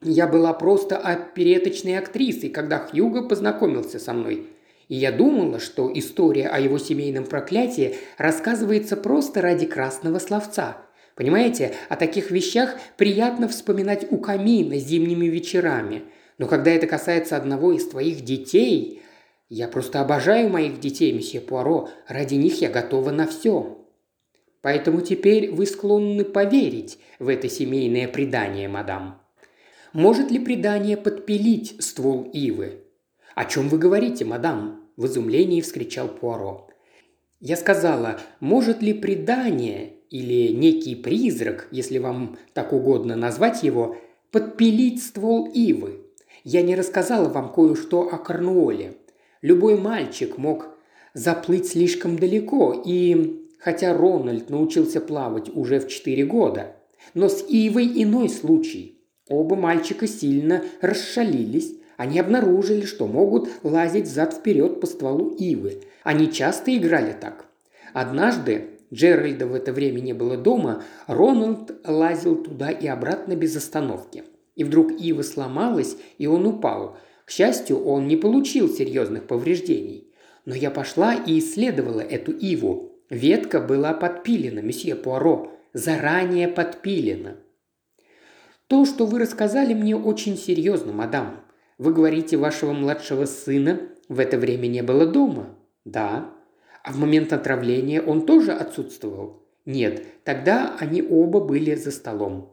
Я 0.02 0.26
была 0.26 0.54
просто 0.54 0.97
опереточной 0.97 1.99
актрисой, 1.99 2.49
когда 2.49 2.78
Хьюго 2.78 3.28
познакомился 3.28 3.99
со 3.99 4.14
мной. 4.14 4.47
И 4.88 4.95
я 4.95 5.12
думала, 5.12 5.59
что 5.61 5.90
история 5.92 6.49
о 6.49 6.59
его 6.59 6.78
семейном 6.78 7.26
проклятии 7.26 7.97
рассказывается 8.16 8.97
просто 8.97 9.42
ради 9.42 9.66
красного 9.66 10.18
словца. 10.18 10.78
Понимаете, 11.16 11.75
о 11.90 11.97
таких 11.97 12.30
вещах 12.30 12.76
приятно 12.97 13.47
вспоминать 13.47 14.11
у 14.11 14.16
камина 14.18 14.78
зимними 14.78 15.26
вечерами. 15.26 16.04
Но 16.38 16.47
когда 16.47 16.71
это 16.71 16.87
касается 16.87 17.37
одного 17.37 17.73
из 17.73 17.87
твоих 17.88 18.25
детей... 18.25 19.02
Я 19.49 19.68
просто 19.68 20.00
обожаю 20.00 20.49
моих 20.49 20.80
детей, 20.80 21.12
месье 21.12 21.40
Пуаро. 21.40 21.88
Ради 22.09 22.35
них 22.35 22.61
я 22.61 22.68
готова 22.68 23.11
на 23.12 23.28
все. 23.28 23.86
Поэтому 24.66 25.00
теперь 25.00 25.52
вы 25.52 25.64
склонны 25.64 26.25
поверить 26.25 26.99
в 27.20 27.28
это 27.28 27.49
семейное 27.49 28.08
предание, 28.08 28.66
мадам. 28.66 29.23
Может 29.92 30.32
ли 30.32 30.40
предание 30.40 30.96
подпилить 30.96 31.76
ствол 31.78 32.25
ивы? 32.32 32.80
О 33.37 33.44
чем 33.44 33.68
вы 33.68 33.78
говорите, 33.78 34.25
мадам? 34.25 34.90
В 34.96 35.06
изумлении 35.06 35.61
вскричал 35.61 36.08
Пуаро. 36.08 36.68
Я 37.38 37.54
сказала, 37.56 38.18
может 38.40 38.82
ли 38.82 38.92
предание 38.92 39.92
или 40.11 40.52
некий 40.52 40.96
призрак, 40.96 41.68
если 41.70 41.99
вам 41.99 42.37
так 42.52 42.73
угодно 42.73 43.14
назвать 43.14 43.62
его, 43.62 43.96
подпилить 44.32 45.00
ствол 45.00 45.46
ивы? 45.46 46.00
Я 46.42 46.62
не 46.62 46.75
рассказала 46.75 47.28
вам 47.28 47.52
кое-что 47.52 48.08
о 48.12 48.18
Корнуоле. 48.18 48.96
Любой 49.42 49.78
мальчик 49.78 50.38
мог 50.38 50.76
заплыть 51.14 51.68
слишком 51.68 52.18
далеко, 52.18 52.82
и 52.85 53.46
хотя 53.59 53.97
Рональд 53.97 54.51
научился 54.51 55.01
плавать 55.01 55.55
уже 55.55 55.81
в 55.81 55.89
4 55.89 56.25
года. 56.25 56.77
Но 57.15 57.29
с 57.29 57.45
Ивой 57.49 58.03
иной 58.03 58.29
случай. 58.29 59.01
Оба 59.29 59.57
мальчика 59.57 60.07
сильно 60.07 60.63
расшалились. 60.81 61.75
Они 61.97 62.21
обнаружили, 62.21 62.85
что 62.85 63.07
могут 63.07 63.49
лазить 63.63 64.07
зад-вперед 64.07 64.81
по 64.81 64.87
стволу 64.87 65.31
Ивы. 65.31 65.83
Они 66.05 66.31
часто 66.31 66.77
играли 66.77 67.15
так. 67.19 67.47
Однажды, 67.93 68.69
Джеральда 68.93 69.47
в 69.47 69.55
это 69.55 69.73
время 69.73 70.01
не 70.01 70.13
было 70.13 70.37
дома, 70.37 70.83
Рональд 71.07 71.73
лазил 71.85 72.37
туда 72.37 72.71
и 72.71 72.87
обратно 72.87 73.35
без 73.35 73.57
остановки. 73.57 74.25
И 74.55 74.65
вдруг 74.65 74.93
Ива 75.01 75.23
сломалась, 75.23 75.97
и 76.19 76.27
он 76.27 76.47
упал. 76.47 76.97
К 77.25 77.31
счастью, 77.31 77.85
он 77.85 78.07
не 78.07 78.17
получил 78.17 78.69
серьезных 78.69 79.27
повреждений. 79.27 80.13
Но 80.45 80.55
я 80.55 80.71
пошла 80.71 81.15
и 81.15 81.39
исследовала 81.39 82.01
эту 82.01 82.33
Иву. 82.33 82.96
Ветка 83.11 83.61
была 83.61 83.95
подпилена, 83.95 84.61
месье 84.63 84.97
Пуаро, 84.97 85.53
заранее 85.73 86.49
подпилена. 86.49 87.37
То, 88.67 88.85
что 88.85 89.07
вы 89.07 89.21
рассказали 89.21 89.75
мне, 89.75 89.97
очень 89.97 90.37
серьезно, 90.37 90.93
мадам. 90.93 91.41
Вы 91.79 91.93
говорите, 91.93 92.37
вашего 92.37 92.73
младшего 92.73 93.27
сына 93.27 93.81
в 94.09 94.19
это 94.19 94.39
время 94.39 94.67
не 94.67 94.83
было 94.83 95.07
дома? 95.07 95.57
Да. 95.85 96.33
А 96.83 96.93
в 96.93 96.99
момент 96.99 97.33
отравления 97.33 98.03
он 98.03 98.27
тоже 98.27 98.53
отсутствовал? 98.53 99.47
Нет, 99.67 100.05
тогда 100.25 100.77
они 100.79 101.03
оба 101.03 101.41
были 101.41 101.75
за 101.75 101.91
столом. 101.91 102.53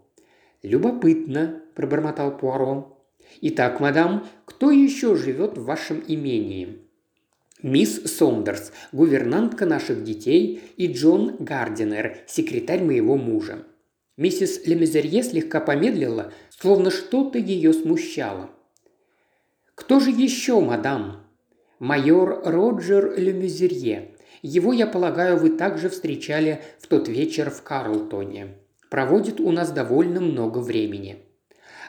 «Любопытно»,– 0.63 1.61
пробормотал 1.75 2.37
Пуаро. 2.37 2.97
«Итак, 3.41 3.81
мадам, 3.81 4.25
кто 4.45 4.71
еще 4.71 5.15
живет 5.15 5.57
в 5.57 5.65
вашем 5.65 6.01
имении?» 6.07 6.82
Мисс 7.63 8.17
Сондерс, 8.17 8.73
гувернантка 8.91 9.65
наших 9.65 10.03
детей, 10.03 10.61
и 10.75 10.91
Джон 10.91 11.37
Гардинер, 11.39 12.17
секретарь 12.27 12.83
моего 12.83 13.15
мужа. 13.15 13.63
Миссис 14.17 14.67
Лемезерье 14.67 15.23
слегка 15.23 15.61
помедлила, 15.61 16.33
словно 16.49 16.91
что-то 16.91 17.39
ее 17.39 17.71
смущало. 17.71 18.49
«Кто 19.75 20.01
же 20.01 20.09
еще, 20.11 20.59
мадам?» 20.59 21.25
«Майор 21.79 22.41
Роджер 22.43 23.17
Лемезерье. 23.17 24.11
Его, 24.41 24.73
я 24.73 24.85
полагаю, 24.85 25.37
вы 25.37 25.51
также 25.51 25.89
встречали 25.89 26.61
в 26.79 26.87
тот 26.87 27.07
вечер 27.07 27.49
в 27.49 27.63
Карлтоне. 27.63 28.55
Проводит 28.89 29.39
у 29.39 29.51
нас 29.51 29.71
довольно 29.71 30.19
много 30.19 30.57
времени». 30.57 31.19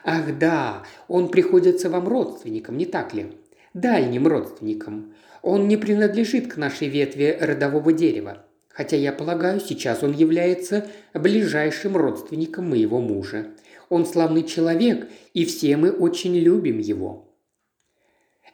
«Ах 0.05 0.37
да, 0.39 0.83
он 1.09 1.27
приходится 1.27 1.89
вам 1.89 2.07
родственником, 2.07 2.77
не 2.77 2.85
так 2.85 3.13
ли?» 3.13 3.33
«Дальним 3.73 4.25
родственником. 4.25 5.13
Он 5.45 5.67
не 5.67 5.77
принадлежит 5.77 6.51
к 6.51 6.57
нашей 6.57 6.87
ветви 6.87 7.37
родового 7.39 7.93
дерева, 7.93 8.47
хотя 8.67 8.97
я 8.97 9.13
полагаю, 9.13 9.59
сейчас 9.59 10.01
он 10.01 10.11
является 10.11 10.87
ближайшим 11.13 11.95
родственником 11.95 12.71
моего 12.71 12.99
мужа. 12.99 13.49
Он 13.89 14.07
славный 14.07 14.41
человек, 14.41 15.07
и 15.35 15.45
все 15.45 15.77
мы 15.77 15.91
очень 15.91 16.35
любим 16.35 16.79
его. 16.79 17.31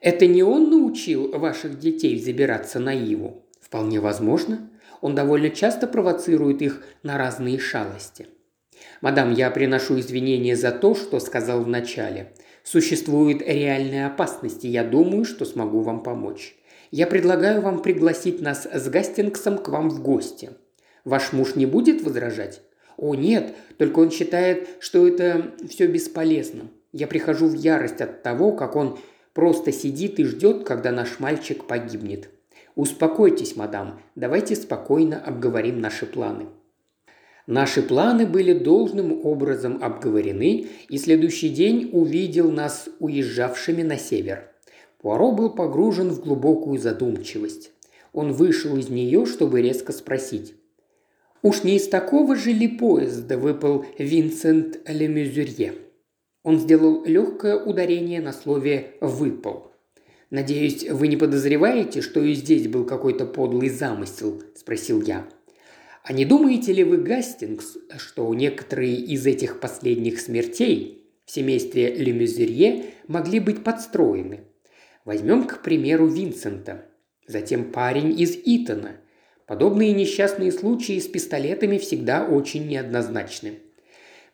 Это 0.02 0.28
не 0.28 0.44
он 0.44 0.70
научил 0.70 1.32
ваших 1.32 1.80
детей 1.80 2.20
забираться 2.20 2.78
на 2.80 2.94
Иву? 2.94 3.46
Вполне 3.62 4.02
возможно. 4.02 4.70
Он 5.00 5.16
довольно 5.16 5.50
часто 5.50 5.88
провоцирует 5.88 6.62
их 6.62 6.84
на 7.04 7.18
разные 7.18 7.58
шалости. 7.58 8.28
Мадам, 9.00 9.32
я 9.32 9.50
приношу 9.50 9.98
извинения 9.98 10.58
за 10.58 10.74
то, 10.74 10.94
что 10.94 11.22
сказал 11.22 11.64
вначале. 11.64 12.34
Существует 12.64 13.42
реальная 13.42 14.08
опасность, 14.08 14.66
и 14.66 14.68
я 14.68 14.84
думаю, 14.84 15.24
что 15.24 15.46
смогу 15.46 15.80
вам 15.80 16.04
помочь. 16.04 16.58
Я 16.92 17.08
предлагаю 17.08 17.62
вам 17.62 17.82
пригласить 17.82 18.42
нас 18.42 18.68
с 18.70 18.90
Гастингсом 18.90 19.58
к 19.58 19.70
вам 19.70 19.90
в 19.90 20.04
гости. 20.04 20.50
Ваш 21.06 21.32
муж 21.32 21.56
не 21.56 21.66
будет 21.66 22.04
возражать? 22.04 22.62
О, 22.98 23.16
нет, 23.16 23.56
только 23.78 24.00
он 24.00 24.12
считает, 24.12 24.68
что 24.80 25.08
это 25.08 25.54
все 25.70 25.88
бесполезно. 25.88 26.64
Я 26.92 27.08
прихожу 27.08 27.48
в 27.48 27.54
ярость 27.54 28.02
от 28.02 28.24
того, 28.24 28.52
как 28.52 28.76
он 28.76 29.00
просто 29.34 29.72
сидит 29.72 30.20
и 30.20 30.26
ждет, 30.26 30.66
когда 30.66 30.92
наш 30.92 31.20
мальчик 31.20 31.64
погибнет. 31.66 32.30
«Успокойтесь, 32.76 33.56
мадам, 33.56 34.02
давайте 34.16 34.56
спокойно 34.56 35.18
обговорим 35.18 35.80
наши 35.80 36.06
планы». 36.06 36.48
Наши 37.48 37.82
планы 37.82 38.26
были 38.26 38.54
должным 38.54 39.26
образом 39.26 39.80
обговорены, 39.82 40.68
и 40.90 40.98
следующий 40.98 41.50
день 41.50 41.90
увидел 41.94 42.52
нас 42.52 42.88
уезжавшими 43.00 43.82
на 43.82 43.98
север. 43.98 44.51
Пуаро 45.02 45.32
был 45.32 45.50
погружен 45.50 46.10
в 46.10 46.22
глубокую 46.22 46.80
задумчивость. 46.80 47.72
Он 48.14 48.34
вышел 48.34 48.78
из 48.78 48.90
нее, 48.90 49.26
чтобы 49.26 49.62
резко 49.62 49.92
спросить. 49.92 50.54
«Уж 51.42 51.64
не 51.64 51.78
из 51.78 51.88
такого 51.88 52.36
же 52.36 52.52
ли 52.52 52.68
поезда 52.68 53.40
выпал 53.40 53.84
Винсент 53.98 54.80
Лемюзюрье?» 54.88 55.74
Он 56.44 56.60
сделал 56.60 57.04
легкое 57.04 57.56
ударение 57.56 58.22
на 58.22 58.32
слове 58.32 58.94
«выпал». 59.02 59.72
«Надеюсь, 60.30 60.88
вы 60.88 61.08
не 61.08 61.18
подозреваете, 61.18 62.02
что 62.02 62.22
и 62.24 62.34
здесь 62.34 62.68
был 62.68 62.86
какой-то 62.86 63.26
подлый 63.26 63.70
замысел?»– 63.70 64.42
спросил 64.56 65.02
я. 65.02 65.28
«А 66.04 66.14
не 66.14 66.26
думаете 66.26 66.74
ли 66.74 66.84
вы, 66.84 66.98
Гастингс, 66.98 67.78
что 67.98 68.32
некоторые 68.36 68.96
из 68.98 69.26
этих 69.26 69.60
последних 69.60 70.22
смертей 70.22 71.08
в 71.26 71.32
семействе 71.32 71.96
Лемюзерье 71.96 72.86
могли 73.08 73.40
быть 73.40 73.64
подстроены? 73.64 74.42
Возьмем, 75.06 75.46
к 75.46 75.62
примеру, 75.62 76.08
Винсента, 76.08 76.86
затем 77.28 77.72
парень 77.72 78.20
из 78.20 78.38
Итона. 78.46 78.98
Подобные 79.48 79.94
несчастные 79.94 80.52
случаи 80.52 81.00
с 81.00 81.08
пистолетами 81.08 81.78
всегда 81.78 82.26
очень 82.26 82.68
неоднозначны. 82.68 83.60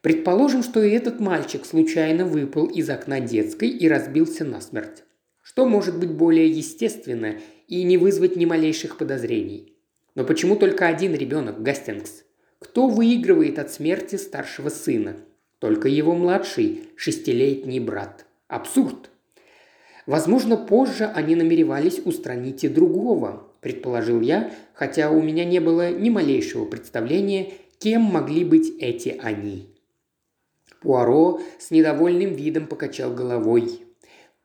Предположим, 0.02 0.64
что 0.64 0.84
и 0.84 0.92
этот 0.92 1.20
мальчик 1.20 1.66
случайно 1.66 2.26
выпал 2.26 2.68
из 2.68 2.90
окна 2.90 3.20
детской 3.20 3.70
и 3.70 3.88
разбился 3.88 4.46
насмерть. 4.46 5.04
Что 5.42 5.66
может 5.66 5.98
быть 5.98 6.12
более 6.12 6.50
естественно 6.50 7.36
и 7.68 7.84
не 7.84 7.98
вызвать 7.98 8.36
ни 8.36 8.46
малейших 8.46 8.98
подозрений? 8.98 9.74
Но 10.14 10.24
почему 10.24 10.56
только 10.56 10.88
один 10.88 11.16
ребенок, 11.16 11.64
Гастингс? 11.64 12.24
Кто 12.60 12.88
выигрывает 12.88 13.58
от 13.60 13.72
смерти 13.72 14.18
старшего 14.18 14.70
сына? 14.70 15.16
Только 15.60 15.88
его 15.88 16.16
младший, 16.16 16.84
шестилетний 16.96 17.80
брат. 17.80 18.26
Абсурд. 18.48 19.10
Возможно, 20.08 20.56
позже 20.56 21.06
они 21.06 21.36
намеревались 21.36 22.00
устранить 22.04 22.64
и 22.64 22.70
другого, 22.70 23.44
предположил 23.60 24.22
я, 24.22 24.52
хотя 24.74 25.12
у 25.12 25.22
меня 25.22 25.44
не 25.44 25.60
было 25.60 25.92
ни 25.92 26.10
малейшего 26.10 26.64
представления, 26.66 27.52
кем 27.78 28.02
могли 28.02 28.46
быть 28.46 28.72
эти 28.80 29.20
они. 29.22 29.68
Пуаро 30.82 31.42
с 31.60 31.72
недовольным 31.72 32.34
видом 32.34 32.68
покачал 32.68 33.14
головой. 33.14 33.82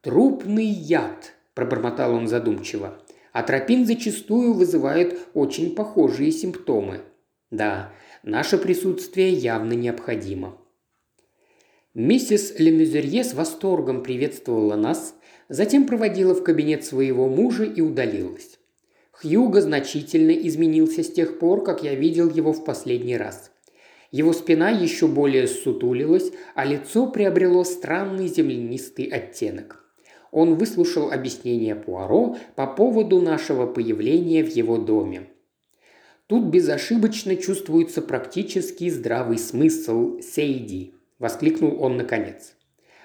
«Трупный 0.00 0.66
яд»,– 0.66 1.32
пробормотал 1.54 2.12
он 2.12 2.26
задумчиво. 2.26 2.98
Атропин 3.32 3.86
зачастую 3.86 4.54
вызывает 4.54 5.18
очень 5.32 5.76
похожие 5.76 6.32
симптомы. 6.32 7.02
Да, 7.52 7.92
наше 8.24 8.58
присутствие 8.58 9.30
явно 9.30 9.74
необходимо. 9.74 10.58
Миссис 11.94 12.54
Лемюзерье 12.58 13.22
с 13.22 13.34
восторгом 13.34 14.02
приветствовала 14.02 14.76
нас, 14.76 15.14
затем 15.50 15.86
проводила 15.86 16.34
в 16.34 16.42
кабинет 16.42 16.86
своего 16.86 17.28
мужа 17.28 17.64
и 17.64 17.82
удалилась. 17.82 18.58
Хьюго 19.10 19.60
значительно 19.60 20.30
изменился 20.30 21.02
с 21.02 21.12
тех 21.12 21.38
пор, 21.38 21.62
как 21.62 21.84
я 21.84 21.94
видел 21.94 22.30
его 22.30 22.54
в 22.54 22.64
последний 22.64 23.18
раз. 23.18 23.52
Его 24.10 24.32
спина 24.32 24.70
еще 24.70 25.06
более 25.06 25.46
сутулилась, 25.46 26.32
а 26.54 26.64
лицо 26.64 27.06
приобрело 27.08 27.62
странный 27.62 28.28
землянистый 28.28 29.04
оттенок. 29.04 29.84
Он 30.30 30.54
выслушал 30.54 31.12
объяснение 31.12 31.74
Пуаро 31.74 32.38
по 32.56 32.66
поводу 32.66 33.20
нашего 33.20 33.66
появления 33.66 34.42
в 34.42 34.48
его 34.48 34.78
доме. 34.78 35.28
Тут 36.26 36.44
безошибочно 36.46 37.36
чувствуется 37.36 38.00
практически 38.00 38.88
здравый 38.88 39.36
смысл 39.36 40.20
Сейди, 40.20 40.94
воскликнул 41.22 41.82
он 41.82 41.96
наконец. 41.96 42.54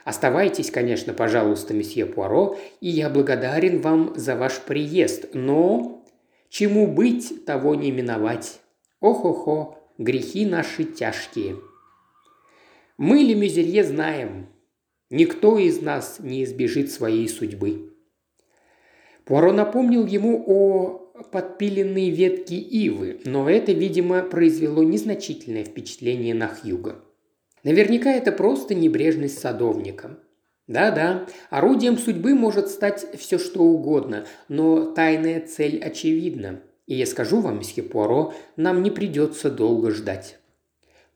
Оставайтесь, 0.04 0.72
конечно, 0.72 1.14
пожалуйста, 1.14 1.74
месье 1.74 2.06
Пуаро, 2.06 2.58
и 2.82 2.90
я 2.90 3.10
благодарен 3.10 3.80
вам 3.80 4.14
за 4.18 4.36
ваш 4.36 4.60
приезд, 4.60 5.28
но 5.34 6.06
чему 6.50 6.88
быть, 6.88 7.46
того 7.46 7.76
не 7.76 7.92
миновать. 7.92 8.60
Ох-охо, 9.00 9.78
грехи 9.98 10.46
наши 10.46 10.84
тяжкие. 10.84 11.56
Мы, 12.98 13.20
Лемюзерье, 13.20 13.86
знаем, 13.86 14.48
Никто 15.10 15.58
из 15.58 15.82
нас 15.82 16.18
не 16.20 16.44
избежит 16.44 16.92
своей 16.92 17.30
судьбы. 17.30 17.94
Пуаро 19.24 19.54
напомнил 19.54 20.06
ему 20.06 20.44
о 20.46 21.14
подпиленной 21.32 22.10
ветке 22.10 22.58
ивы, 22.58 23.22
но 23.24 23.50
это, 23.50 23.72
видимо, 23.72 24.22
произвело 24.22 24.84
незначительное 24.84 25.64
впечатление 25.64 26.34
на 26.34 26.50
Хьюга. 26.50 27.04
Наверняка 27.64 28.12
это 28.12 28.32
просто 28.32 28.76
небрежность 28.76 29.40
садовника. 29.40 30.18
Да-да, 30.68 31.28
орудием 31.50 31.98
судьбы 31.98 32.36
может 32.36 32.70
стать 32.70 33.06
все 33.18 33.38
что 33.38 33.62
угодно, 33.62 34.26
но 34.50 34.92
тайная 34.92 35.46
цель 35.46 35.82
очевидна. 35.82 36.62
И 36.88 36.96
я 36.96 37.06
скажу 37.06 37.40
вам, 37.42 37.60
месье 37.60 37.84
Пуаро, 37.84 38.34
нам 38.56 38.84
не 38.84 38.92
придется 38.92 39.50
долго 39.50 39.92
ждать. 39.92 40.38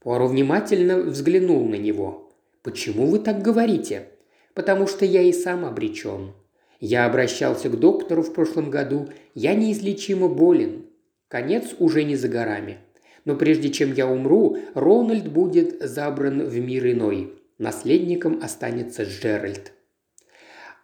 Пуаро 0.02 0.28
внимательно 0.28 0.98
взглянул 0.98 1.68
на 1.68 1.76
него. 1.76 2.32
«Почему 2.64 3.08
вы 3.08 3.20
так 3.20 3.42
говорите?» 3.42 4.08
«Потому 4.54 4.86
что 4.86 5.06
я 5.06 5.22
и 5.22 5.32
сам 5.32 5.64
обречен. 5.64 6.34
Я 6.82 7.06
обращался 7.06 7.70
к 7.70 7.80
доктору 7.80 8.22
в 8.22 8.34
прошлом 8.34 8.70
году. 8.70 9.08
Я 9.34 9.56
неизлечимо 9.56 10.28
болен. 10.28 10.88
Конец 11.30 11.76
уже 11.80 12.04
не 12.04 12.18
за 12.18 12.28
горами. 12.28 12.80
Но 13.26 13.36
прежде 13.36 13.70
чем 13.70 13.94
я 13.94 14.08
умру, 14.08 14.58
Рональд 14.74 15.28
будет 15.28 15.82
забран 15.82 16.44
в 16.44 16.60
мир 16.60 16.92
иной. 16.92 17.34
Наследником 17.58 18.40
останется 18.42 19.04
Джеральд. 19.04 19.74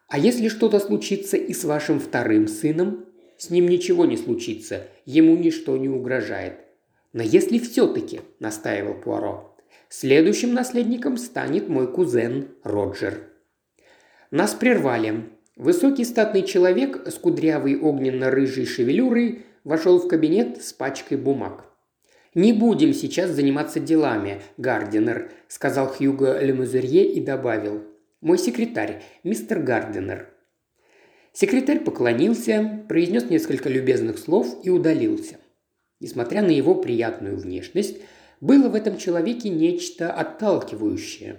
А 0.07 0.19
если 0.19 0.47
что-то 0.47 0.79
случится 0.79 1.37
и 1.37 1.53
с 1.53 1.63
вашим 1.63 1.99
вторым 1.99 2.47
сыном? 2.47 3.05
С 3.37 3.49
ним 3.49 3.67
ничего 3.67 4.05
не 4.05 4.17
случится, 4.17 4.87
ему 5.05 5.35
ничто 5.35 5.77
не 5.77 5.89
угрожает. 5.89 6.59
Но 7.13 7.23
если 7.23 7.59
все-таки, 7.59 8.21
настаивал 8.39 8.95
Пуаро, 8.95 9.57
Следующим 9.89 10.53
наследником 10.53 11.15
станет 11.15 11.69
мой 11.69 11.89
кузен 11.89 12.49
Роджер. 12.63 13.21
Нас 14.31 14.53
прервали. 14.53 15.29
Высокий 15.55 16.03
статный 16.03 16.43
человек 16.43 17.07
с 17.07 17.13
кудрявой 17.13 17.79
огненно-рыжей 17.79 18.65
шевелюрой 18.65 19.45
вошел 19.63 19.97
в 19.99 20.09
кабинет 20.09 20.61
с 20.61 20.73
пачкой 20.73 21.17
бумаг. 21.17 21.66
«Не 22.33 22.53
будем 22.53 22.93
сейчас 22.93 23.31
заниматься 23.31 23.79
делами, 23.79 24.41
Гардинер»,– 24.57 25.31
сказал 25.47 25.87
Хьюго 25.87 26.39
Лемузерье 26.39 27.05
и 27.11 27.19
добавил. 27.19 27.83
«Мой 28.21 28.37
секретарь, 28.37 29.03
мистер 29.23 29.59
Гардинер». 29.59 30.29
Секретарь 31.33 31.79
поклонился, 31.79 32.83
произнес 32.87 33.29
несколько 33.29 33.69
любезных 33.69 34.17
слов 34.17 34.57
и 34.63 34.69
удалился. 34.69 35.37
Несмотря 35.99 36.41
на 36.41 36.49
его 36.51 36.75
приятную 36.75 37.37
внешность, 37.37 37.97
было 38.41 38.69
в 38.69 38.75
этом 38.75 38.97
человеке 38.97 39.49
нечто 39.49 40.11
отталкивающее. 40.11 41.37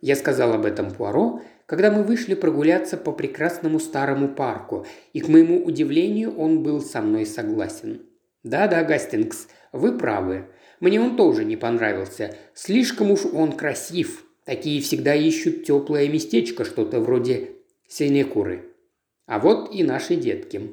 Я 0.00 0.16
сказал 0.16 0.52
об 0.52 0.64
этом 0.64 0.90
Пуаро, 0.90 1.42
когда 1.66 1.90
мы 1.90 2.02
вышли 2.02 2.34
прогуляться 2.34 2.96
по 2.96 3.12
прекрасному 3.12 3.78
старому 3.78 4.28
парку, 4.28 4.86
и, 5.12 5.20
к 5.20 5.28
моему 5.28 5.64
удивлению, 5.64 6.36
он 6.36 6.62
был 6.62 6.80
со 6.80 7.00
мной 7.02 7.26
согласен. 7.26 8.02
«Да-да, 8.42 8.82
Гастингс, 8.82 9.46
вы 9.72 9.96
правы. 9.96 10.46
Мне 10.80 11.00
он 11.00 11.16
тоже 11.16 11.44
не 11.44 11.56
понравился. 11.56 12.36
Слишком 12.54 13.10
уж 13.10 13.24
он 13.24 13.52
красив. 13.52 14.24
Такие 14.44 14.80
всегда 14.80 15.14
ищут 15.14 15.64
теплое 15.64 16.08
местечко, 16.08 16.64
что-то 16.64 17.00
вроде 17.00 17.50
синекуры. 17.88 18.64
А 19.26 19.38
вот 19.38 19.74
и 19.74 19.82
наши 19.84 20.16
детки». 20.16 20.72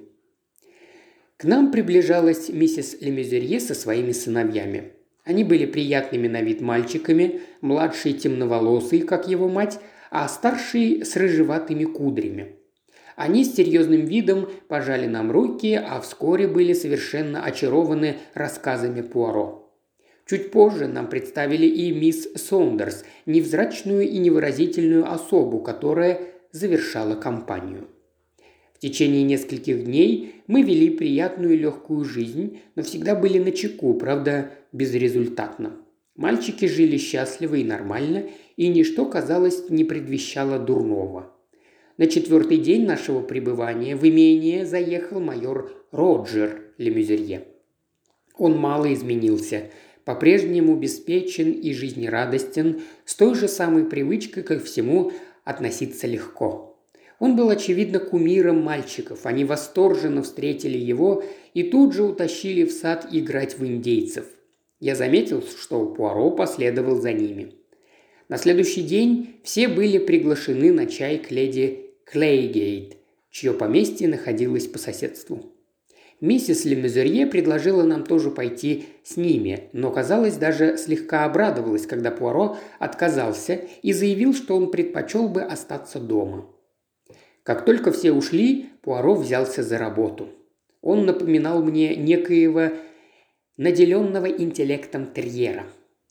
К 1.38 1.44
нам 1.44 1.72
приближалась 1.72 2.50
миссис 2.50 2.98
Лемезерье 3.00 3.60
со 3.60 3.76
своими 3.76 4.12
сыновьями. 4.12 4.94
Они 5.24 5.44
были 5.44 5.68
приятными 5.68 6.28
на 6.28 6.42
вид 6.42 6.62
мальчиками, 6.62 7.42
младший 7.62 8.14
темноволосый, 8.14 9.02
как 9.02 9.28
его 9.28 9.48
мать, 9.48 9.80
а 10.10 10.28
старший 10.30 11.06
с 11.06 11.16
рыжеватыми 11.16 11.84
кудрями. 11.84 12.57
Они 13.18 13.44
с 13.44 13.56
серьезным 13.56 14.06
видом 14.06 14.48
пожали 14.68 15.08
нам 15.08 15.32
руки, 15.32 15.74
а 15.74 16.00
вскоре 16.02 16.48
были 16.48 16.74
совершенно 16.74 17.44
очарованы 17.44 18.18
рассказами 18.36 19.02
Пуаро. 19.02 19.74
Чуть 20.28 20.52
позже 20.52 20.86
нам 20.86 21.08
представили 21.08 21.66
и 21.66 21.92
мисс 21.92 22.30
Сондерс, 22.36 23.04
невзрачную 23.26 24.08
и 24.08 24.20
невыразительную 24.20 25.12
особу, 25.12 25.62
которая 25.62 26.22
завершала 26.52 27.16
кампанию. 27.16 27.88
В 28.76 28.80
течение 28.80 29.24
нескольких 29.24 29.86
дней 29.86 30.36
мы 30.46 30.62
вели 30.62 30.92
приятную 30.92 31.56
и 31.56 31.58
легкую 31.58 32.06
жизнь, 32.06 32.60
но 32.76 32.84
всегда 32.84 33.16
были 33.16 33.40
на 33.40 33.52
чеку, 33.52 33.96
правда, 33.96 34.52
безрезультатно. 34.72 35.76
Мальчики 36.16 36.66
жили 36.66 36.98
счастливо 36.98 37.56
и 37.56 37.64
нормально, 37.64 38.26
и 38.58 38.68
ничто, 38.68 39.06
казалось, 39.06 39.72
не 39.72 39.84
предвещало 39.84 40.60
дурного. 40.60 41.34
На 41.98 42.06
четвертый 42.06 42.58
день 42.58 42.86
нашего 42.86 43.22
пребывания 43.22 43.96
в 43.96 44.08
имение 44.08 44.68
заехал 44.68 45.20
майор 45.20 45.74
Роджер 45.92 46.62
Лемюзерье. 46.78 47.48
Он 48.38 48.56
мало 48.56 48.94
изменился, 48.94 49.72
по-прежнему 50.06 50.74
обеспечен 50.74 51.50
и 51.50 51.74
жизнерадостен, 51.74 52.82
с 53.04 53.16
той 53.16 53.34
же 53.34 53.48
самой 53.48 53.86
привычкой 53.86 54.44
ко 54.44 54.60
всему 54.60 55.12
относиться 55.44 56.06
легко. 56.06 56.80
Он 57.18 57.36
был, 57.36 57.50
очевидно, 57.50 57.98
кумиром 57.98 58.62
мальчиков. 58.62 59.26
Они 59.26 59.44
восторженно 59.44 60.22
встретили 60.22 60.78
его 60.78 61.24
и 61.56 61.64
тут 61.64 61.96
же 61.96 62.04
утащили 62.04 62.64
в 62.64 62.72
сад 62.72 63.08
играть 63.12 63.58
в 63.58 63.66
индейцев. 63.66 64.28
Я 64.80 64.94
заметил, 64.94 65.42
что 65.42 65.88
Пуаро 65.88 66.30
последовал 66.30 67.02
за 67.02 67.12
ними. 67.12 67.54
На 68.30 68.38
следующий 68.38 68.84
день 68.84 69.40
все 69.42 69.68
были 69.68 69.98
приглашены 69.98 70.72
на 70.72 70.86
чай 70.86 71.18
к 71.18 71.32
леди 71.32 71.87
Клейгейт, 72.10 72.96
чье 73.32 73.54
поместье 73.54 74.08
находилось 74.08 74.66
по 74.66 74.80
соседству. 74.80 75.52
Миссис 76.22 76.64
Лемезерье 76.64 77.28
предложила 77.28 77.84
нам 77.84 78.06
тоже 78.06 78.32
пойти 78.32 78.86
с 79.04 79.18
ними, 79.18 79.70
но, 79.74 79.92
казалось, 79.92 80.38
даже 80.38 80.78
слегка 80.78 81.26
обрадовалась, 81.26 81.86
когда 81.86 82.10
Пуаро 82.12 82.56
отказался 82.80 83.60
и 83.82 83.92
заявил, 83.92 84.34
что 84.34 84.56
он 84.56 84.72
предпочел 84.72 85.28
бы 85.28 85.44
остаться 85.44 86.00
дома. 86.00 86.50
Как 87.44 87.66
только 87.66 87.92
все 87.92 88.14
ушли, 88.14 88.70
Пуаро 88.84 89.14
взялся 89.14 89.62
за 89.62 89.78
работу. 89.78 90.30
Он 90.82 91.06
напоминал 91.06 91.62
мне 91.62 91.96
некоего 91.98 92.70
наделенного 93.58 94.28
интеллектом 94.28 95.12
терьера. 95.12 95.66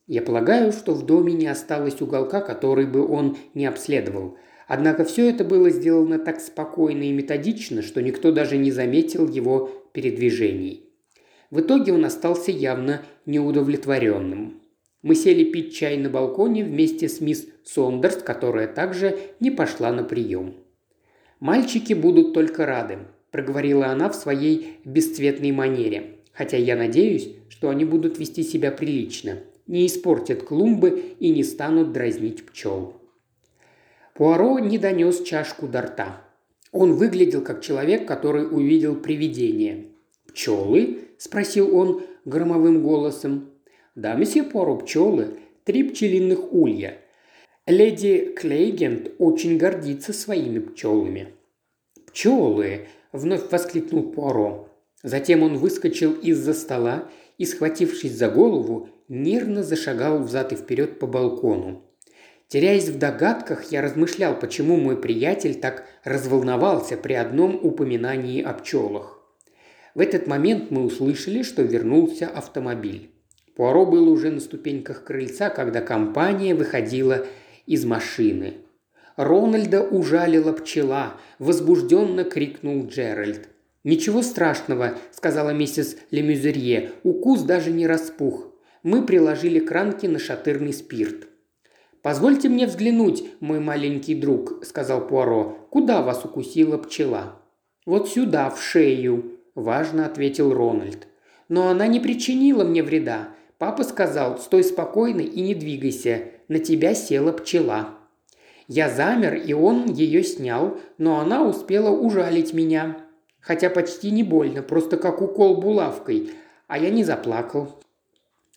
Я 0.07 0.21
полагаю, 0.21 0.73
что 0.73 0.93
в 0.93 1.07
доме 1.07 1.33
не 1.33 1.47
осталось 1.47 2.03
уголка, 2.03 2.43
который 2.43 2.87
бы 2.87 3.09
он 3.09 3.39
не 3.55 3.65
обследовал– 3.65 4.37
Однако 4.67 5.05
все 5.05 5.31
это 5.31 5.45
было 5.45 5.71
сделано 5.71 6.19
так 6.19 6.41
спокойно 6.41 7.05
и 7.05 7.13
методично, 7.13 7.83
что 7.83 8.03
никто 8.03 8.33
даже 8.33 8.57
не 8.57 8.73
заметил 8.73 9.29
его 9.29 9.71
передвижений. 9.93 10.91
В 11.51 11.61
итоге 11.61 11.93
он 11.93 12.05
остался 12.05 12.51
явно 12.51 13.03
неудовлетворенным. 13.25 14.61
Мы 15.03 15.15
сели 15.15 15.45
пить 15.45 15.77
чай 15.77 15.97
на 15.97 16.11
балконе 16.11 16.65
вместе 16.65 17.09
с 17.09 17.21
мисс 17.21 17.47
Сондерс, 17.65 18.17
которая 18.17 18.67
также 18.67 19.17
не 19.39 19.53
пошла 19.53 19.93
на 19.93 20.03
прием. 20.03 20.55
«Мальчики 21.39 21.93
будут 21.93 22.35
только 22.35 22.67
рады»,– 22.67 22.99
проговорила 23.31 23.87
она 23.87 24.09
в 24.09 24.17
своей 24.17 24.79
бесцветной 24.85 25.53
манере. 25.53 26.17
«Хотя 26.33 26.57
я 26.57 26.75
надеюсь, 26.75 27.29
что 27.49 27.71
они 27.71 27.85
будут 27.85 28.19
вести 28.19 28.43
себя 28.43 28.73
прилично, 28.73 29.39
не 29.69 29.87
испортят 29.87 30.43
клумбы 30.43 31.15
и 31.21 31.31
не 31.31 31.45
станут 31.45 31.93
дразнить 31.93 32.45
пчел». 32.45 32.95
Пуаро 34.17 34.59
не 34.59 34.79
донес 34.79 35.23
чашку 35.23 35.67
до 35.67 35.83
рта. 35.83 36.23
Он 36.73 36.95
выглядел 36.95 37.43
как 37.43 37.61
человек, 37.61 38.09
который 38.09 38.47
увидел 38.47 38.95
привидение. 38.95 39.89
«Пчелы?»– 40.27 41.01
спросил 41.19 41.77
он 41.77 42.03
громовым 42.25 42.83
голосом. 42.83 43.51
«Да, 43.95 44.15
месье 44.15 44.43
Пуаро, 44.43 44.77
пчелы. 44.79 45.39
Три 45.65 45.83
пчелиных 45.85 46.53
улья. 46.53 46.99
Леди 47.67 48.33
Клейгент 48.37 49.13
очень 49.19 49.59
гордится 49.59 50.15
своими 50.15 50.61
пчелами». 50.61 51.35
«Пчелы!»– 52.07 52.87
вновь 53.13 53.51
воскликнул 53.51 54.13
Пуаро. 54.13 54.71
Затем 55.03 55.43
он 55.43 55.59
выскочил 55.59 56.13
из-за 56.13 56.55
стола 56.55 57.09
и, 57.37 57.45
схватившись 57.45 58.17
за 58.17 58.31
голову, 58.31 58.89
нервно 59.09 59.63
зашагал 59.63 60.21
взад 60.21 60.53
и 60.53 60.57
вперед 60.57 60.99
по 60.99 61.07
балкону. 61.07 61.86
Теряясь 62.49 62.89
в 62.89 62.99
догадках, 62.99 63.73
я 63.73 63.83
размышлял, 63.83 64.39
почему 64.39 64.77
мой 64.77 64.97
приятель 64.97 65.57
так 65.57 65.85
разволновался 66.05 66.97
при 66.97 67.15
одном 67.15 67.59
упоминании 67.61 68.41
о 68.41 68.53
пчелах. 68.53 69.21
В 69.95 70.01
этот 70.01 70.27
момент 70.29 70.71
мы 70.71 70.85
услышали, 70.85 71.43
что 71.43 71.63
вернулся 71.63 72.29
автомобиль. 72.29 73.11
Пуаро 73.57 73.85
был 73.87 74.09
уже 74.09 74.31
на 74.31 74.41
ступеньках 74.41 75.03
крыльца, 75.03 75.49
когда 75.49 75.81
компания 75.81 76.55
выходила 76.55 77.27
из 77.65 77.85
машины. 77.85 78.59
Рональда 79.17 79.83
ужалила 79.83 80.53
пчела, 80.53 81.15
возбужденно 81.39 82.23
крикнул 82.23 82.87
Джеральд. 82.87 83.49
«Ничего 83.83 84.21
страшного»,– 84.23 84.99
сказала 85.13 85.51
миссис 85.51 85.97
Лемюзерье,– 86.11 86.93
«укус 87.03 87.43
даже 87.43 87.71
не 87.71 87.87
распух. 87.87 88.53
Мы 88.83 89.05
приложили 89.07 89.59
кранки 89.59 90.07
на 90.07 90.19
шатырный 90.19 90.75
спирт». 90.75 91.29
«Позвольте 92.07 92.49
мне 92.49 92.69
взглянуть, 92.69 93.25
мой 93.41 93.59
маленький 93.59 94.15
друг»,– 94.15 94.61
сказал 94.65 95.09
Пуаро. 95.09 95.59
«Куда 95.71 96.03
вас 96.03 96.25
укусила 96.25 96.79
пчела?» 96.79 97.43
«Вот 97.85 98.09
сюда, 98.09 98.49
в 98.49 98.63
шею»,– 98.63 99.41
важно 99.57 100.07
ответил 100.07 100.55
Рональд. 100.55 101.09
«Но 101.49 101.67
она 101.67 101.89
не 101.89 101.99
причинила 101.99 102.63
мне 102.63 102.85
вреда. 102.85 103.31
Папа 103.59 103.83
сказал, 103.83 104.39
стой 104.39 104.63
спокойно 104.63 105.21
и 105.21 105.41
не 105.41 105.57
двигайся. 105.57 106.29
На 106.47 106.61
тебя 106.61 106.95
села 106.95 107.33
пчела». 107.33 107.89
Я 108.69 108.89
замер, 108.89 109.35
и 109.35 109.53
он 109.53 109.87
ее 109.87 110.23
снял, 110.23 110.79
но 110.99 111.19
она 111.19 111.45
успела 111.45 111.91
ужалить 111.91 112.55
меня. 112.55 112.99
Хотя 113.41 113.69
почти 113.69 114.13
не 114.13 114.23
больно, 114.23 114.63
просто 114.63 114.97
как 114.97 115.23
укол 115.23 115.57
булавкой. 115.57 116.31
А 116.69 116.79
я 116.79 116.91
не 116.91 117.03
заплакал. 117.03 117.81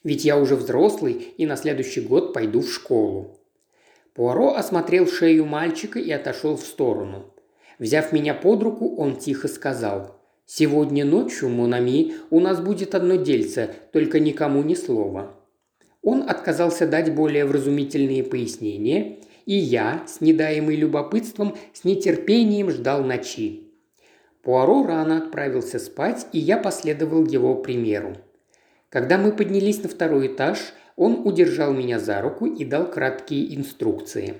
Ведь 0.04 0.24
я 0.24 0.38
уже 0.38 0.56
взрослый 0.56 1.14
и 1.14 1.48
на 1.48 1.56
следующий 1.56 2.02
год 2.02 2.32
пойду 2.32 2.62
в 2.62 2.70
школу. 2.70 3.38
Пуаро 4.20 4.56
осмотрел 4.56 5.08
шею 5.08 5.46
мальчика 5.46 5.98
и 5.98 6.12
отошел 6.12 6.58
в 6.58 6.64
сторону. 6.64 7.34
Взяв 7.80 8.12
меня 8.12 8.34
под 8.34 8.62
руку, 8.64 8.98
он 8.98 9.16
тихо 9.16 9.48
сказал. 9.48 10.20
«Сегодня 10.46 11.06
ночью, 11.06 11.48
Монами, 11.48 12.16
у 12.30 12.42
нас 12.42 12.60
будет 12.60 12.96
одно 12.96 13.16
дельце, 13.16 13.74
только 13.94 14.20
никому 14.20 14.62
ни 14.62 14.76
слова». 14.76 15.32
Он 16.02 16.30
отказался 16.30 16.86
дать 16.86 17.16
более 17.16 17.46
вразумительные 17.46 18.26
пояснения, 18.26 19.20
и 19.46 19.56
я, 19.56 20.04
с 20.06 20.20
недаемой 20.20 20.76
любопытством, 20.76 21.56
с 21.72 21.86
нетерпением 21.86 22.72
ждал 22.72 23.06
ночи. 23.06 23.72
Пуаро 24.44 24.86
рано 24.86 25.20
отправился 25.20 25.80
спать, 25.80 26.28
и 26.34 26.40
я 26.40 26.58
последовал 26.58 27.26
его 27.26 27.56
примеру. 27.56 28.18
Когда 28.90 29.18
мы 29.18 29.32
поднялись 29.32 29.82
на 29.82 29.88
второй 29.88 30.28
этаж, 30.28 30.60
он 31.00 31.22
удержал 31.26 31.74
меня 31.74 31.98
за 31.98 32.20
руку 32.22 32.46
и 32.46 32.66
дал 32.66 32.92
краткие 32.92 33.56
инструкции. 33.56 34.34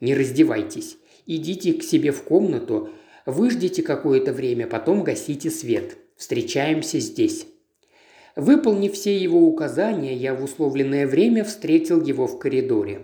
«Не 0.00 0.14
раздевайтесь. 0.14 0.96
Идите 1.26 1.74
к 1.74 1.82
себе 1.82 2.10
в 2.10 2.22
комнату, 2.22 2.88
выждите 3.26 3.82
какое-то 3.82 4.32
время, 4.32 4.66
потом 4.66 5.04
гасите 5.04 5.50
свет. 5.50 5.98
Встречаемся 6.16 7.00
здесь». 7.00 7.46
Выполнив 8.34 8.94
все 8.94 9.14
его 9.14 9.40
указания, 9.40 10.14
я 10.14 10.34
в 10.34 10.42
условленное 10.42 11.06
время 11.06 11.44
встретил 11.44 12.02
его 12.02 12.26
в 12.26 12.38
коридоре. 12.38 13.02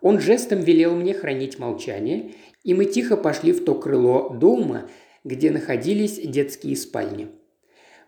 Он 0.00 0.18
жестом 0.18 0.60
велел 0.60 0.96
мне 0.96 1.12
хранить 1.12 1.58
молчание, 1.58 2.32
и 2.64 2.72
мы 2.72 2.86
тихо 2.86 3.18
пошли 3.18 3.52
в 3.52 3.62
то 3.62 3.74
крыло 3.74 4.30
дома, 4.30 4.88
где 5.22 5.50
находились 5.50 6.18
детские 6.18 6.76
спальни. 6.76 7.28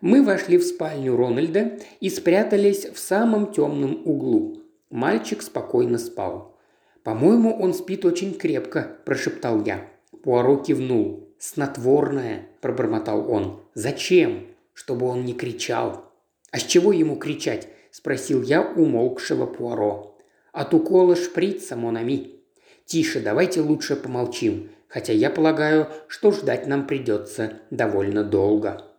Мы 0.01 0.23
вошли 0.23 0.57
в 0.57 0.63
спальню 0.63 1.15
Рональда 1.15 1.77
и 1.99 2.09
спрятались 2.09 2.85
в 2.85 2.97
самом 2.97 3.51
темном 3.51 4.01
углу. 4.03 4.57
Мальчик 4.89 5.43
спокойно 5.43 5.99
спал. 5.99 6.57
«По-моему, 7.03 7.55
он 7.59 7.75
спит 7.75 8.03
очень 8.03 8.33
крепко»,– 8.33 8.97
прошептал 9.05 9.63
я. 9.63 9.87
Пуаро 10.23 10.57
кивнул. 10.57 11.29
«Снотворное»,– 11.37 12.47
пробормотал 12.61 13.31
он. 13.31 13.61
«Зачем?» 13.75 14.47
«Чтобы 14.73 15.05
он 15.05 15.23
не 15.23 15.33
кричал». 15.33 16.11
«А 16.51 16.57
с 16.57 16.63
чего 16.63 16.91
ему 16.91 17.17
кричать?»– 17.17 17.67
спросил 17.91 18.41
я 18.41 18.61
умолкшего 18.61 19.45
Пуаро. 19.45 20.17
«От 20.51 20.73
укола 20.73 21.15
шприца, 21.15 21.75
Монами». 21.75 22.39
«Тише, 22.85 23.19
давайте 23.19 23.61
лучше 23.61 23.95
помолчим, 23.95 24.71
хотя 24.87 25.13
я 25.13 25.29
полагаю, 25.29 25.87
что 26.07 26.31
ждать 26.31 26.65
нам 26.67 26.87
придется 26.87 27.59
довольно 27.69 28.23
долго». 28.23 28.90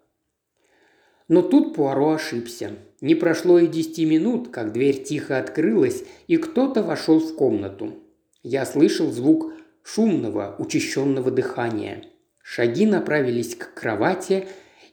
Но 1.29 1.43
тут 1.43 1.75
Пуаро 1.75 2.13
ошибся. 2.13 2.73
Не 3.01 3.15
прошло 3.15 3.59
и 3.59 3.67
десяти 3.67 4.05
минут, 4.05 4.49
как 4.49 4.73
дверь 4.73 5.03
тихо 5.03 5.39
открылась, 5.39 6.05
и 6.27 6.37
кто-то 6.37 6.83
вошел 6.83 7.19
в 7.19 7.35
комнату. 7.35 7.95
Я 8.43 8.67
слышал 8.67 9.11
звук 9.11 9.53
шумного, 9.83 10.57
учащенного 10.59 11.31
дыхания. 11.31 12.05
Шаги 12.43 12.87
направились 12.87 13.55
к 13.55 13.75
кровати, 13.75 14.47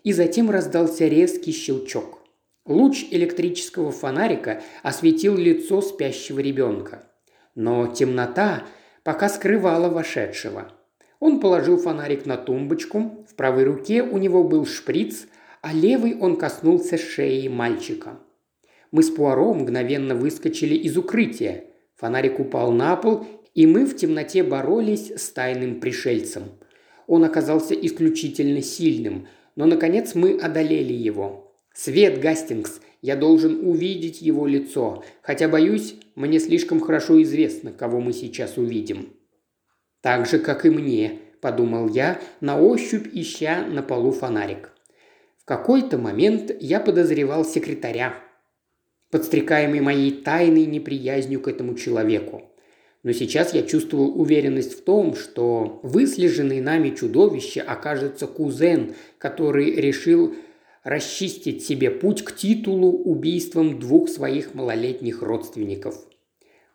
и 0.04 0.14
затем 0.14 0.50
раздался 0.50 1.08
резкий 1.08 1.52
щелчок. 1.52 2.20
Луч 2.66 3.06
электрического 3.12 3.92
фонарика 3.92 4.62
осветил 4.82 5.36
лицо 5.36 5.82
спящего 5.82 6.40
ребенка. 6.40 7.04
Но 7.56 7.88
темнота 7.88 8.64
пока 9.04 9.28
скрывала 9.28 9.90
вошедшего. 9.90 10.72
Он 11.20 11.42
положил 11.42 11.78
фонарик 11.78 12.26
на 12.26 12.38
тумбочку, 12.38 13.26
в 13.30 13.36
правой 13.36 13.66
руке 13.66 14.04
у 14.04 14.18
него 14.18 14.44
был 14.44 14.66
шприц– 14.66 15.26
а 15.62 15.74
левый 15.74 16.18
он 16.18 16.38
коснулся 16.38 16.98
шеи 16.98 17.48
мальчика. 17.48 18.20
Мы 18.92 19.04
с 19.04 19.10
Пуаро 19.10 19.54
мгновенно 19.54 20.16
выскочили 20.16 20.76
из 20.76 20.98
укрытия. 20.98 21.66
Фонарик 21.98 22.40
упал 22.40 22.72
на 22.72 22.96
пол, 22.96 23.26
и 23.54 23.68
мы 23.68 23.86
в 23.86 23.96
темноте 23.96 24.44
боролись 24.44 25.12
с 25.12 25.30
тайным 25.30 25.80
пришельцем. 25.80 26.44
Он 27.08 27.24
оказался 27.24 27.74
исключительно 27.74 28.62
сильным, 28.62 29.28
но, 29.56 29.66
наконец, 29.66 30.16
мы 30.16 30.38
одолели 30.40 30.94
его. 30.94 31.54
«Свет, 31.74 32.20
Гастингс! 32.20 32.82
Я 33.02 33.16
должен 33.16 33.66
увидеть 33.66 34.22
его 34.22 34.46
лицо, 34.46 35.04
хотя, 35.22 35.48
боюсь, 35.48 35.96
мне 36.16 36.40
слишком 36.40 36.82
хорошо 36.82 37.22
известно, 37.22 37.72
кого 37.72 38.00
мы 38.00 38.14
сейчас 38.14 38.58
увидим». 38.58 39.14
«Так 40.02 40.28
же, 40.28 40.40
как 40.40 40.66
и 40.66 40.70
мне»,– 40.70 41.20
подумал 41.42 41.90
я, 41.90 42.20
на 42.42 42.60
ощупь 42.60 43.08
ища 43.14 43.66
на 43.66 43.82
полу 43.82 44.12
фонарик. 44.12 44.72
Какой-то 45.50 45.98
момент 45.98 46.52
я 46.60 46.80
подозревал 46.80 47.44
секретаря, 47.44 48.14
подстрекаемый 49.10 49.82
моей 49.82 50.12
тайной 50.12 50.68
неприязнью 50.68 51.42
к 51.42 51.48
этому 51.48 51.74
человеку. 51.74 52.44
Но 53.02 53.14
сейчас 53.14 53.56
я 53.56 53.64
чувствовал 53.64 54.22
уверенность 54.22 54.78
в 54.78 54.84
том, 54.84 55.16
что 55.16 55.80
выслеженный 55.82 56.62
нами 56.62 56.92
чудовище 56.92 57.62
окажется 57.62 58.28
кузен, 58.28 58.94
который 59.18 59.74
решил 59.74 60.36
расчистить 60.84 61.66
себе 61.66 61.90
путь 61.90 62.24
к 62.24 62.36
титулу 62.36 62.92
убийством 62.92 63.80
двух 63.80 64.08
своих 64.08 64.54
малолетних 64.54 65.24
родственников. 65.24 65.96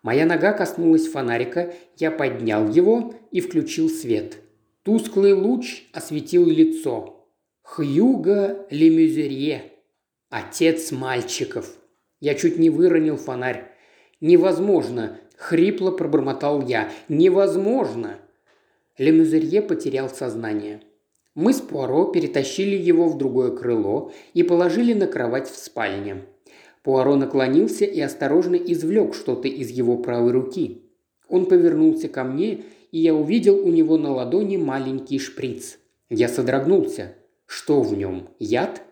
Моя 0.02 0.26
нога 0.26 0.52
коснулась 0.52 1.06
фонарика, 1.06 1.72
я 1.96 2.10
поднял 2.10 2.68
его 2.68 3.14
и 3.30 3.40
включил 3.40 3.88
свет. 3.88 4.38
Тусклый 4.82 5.32
луч 5.32 5.84
осветил 5.92 6.44
лицо. 6.44 7.13
Хьюго 7.66 8.66
Лемюзерье, 8.70 9.72
отец 10.28 10.92
мальчиков. 10.92 11.76
Я 12.20 12.34
чуть 12.34 12.58
не 12.58 12.68
выронил 12.68 13.16
фонарь. 13.16 13.72
«Невозможно!»– 14.20 15.18
хрипло 15.36 15.90
пробормотал 15.90 16.64
я. 16.66 16.92
«Невозможно!» 17.08 18.18
Лемюзерье 18.98 19.62
потерял 19.62 20.10
сознание. 20.10 20.82
Мы 21.34 21.54
с 21.54 21.60
Пуаро 21.60 22.04
перетащили 22.12 22.76
его 22.76 23.08
в 23.08 23.16
другое 23.16 23.50
крыло 23.50 24.12
и 24.34 24.42
положили 24.42 24.92
на 24.92 25.06
кровать 25.06 25.50
в 25.50 25.56
спальне. 25.56 26.26
Пуаро 26.82 27.16
наклонился 27.16 27.86
и 27.86 27.98
осторожно 27.98 28.56
извлек 28.56 29.14
что-то 29.14 29.48
из 29.48 29.70
его 29.70 29.96
правой 29.96 30.32
руки. 30.32 30.82
Он 31.28 31.46
повернулся 31.46 32.08
ко 32.08 32.24
мне, 32.24 32.62
и 32.92 33.00
я 33.00 33.14
увидел 33.14 33.58
у 33.58 33.70
него 33.70 33.96
на 33.96 34.12
ладони 34.12 34.58
маленький 34.58 35.18
шприц. 35.18 35.78
Я 36.10 36.28
содрогнулся. 36.28 37.16
Что 37.46 37.82
в 37.82 37.96
нем? 37.96 38.28
Яд? 38.38 38.82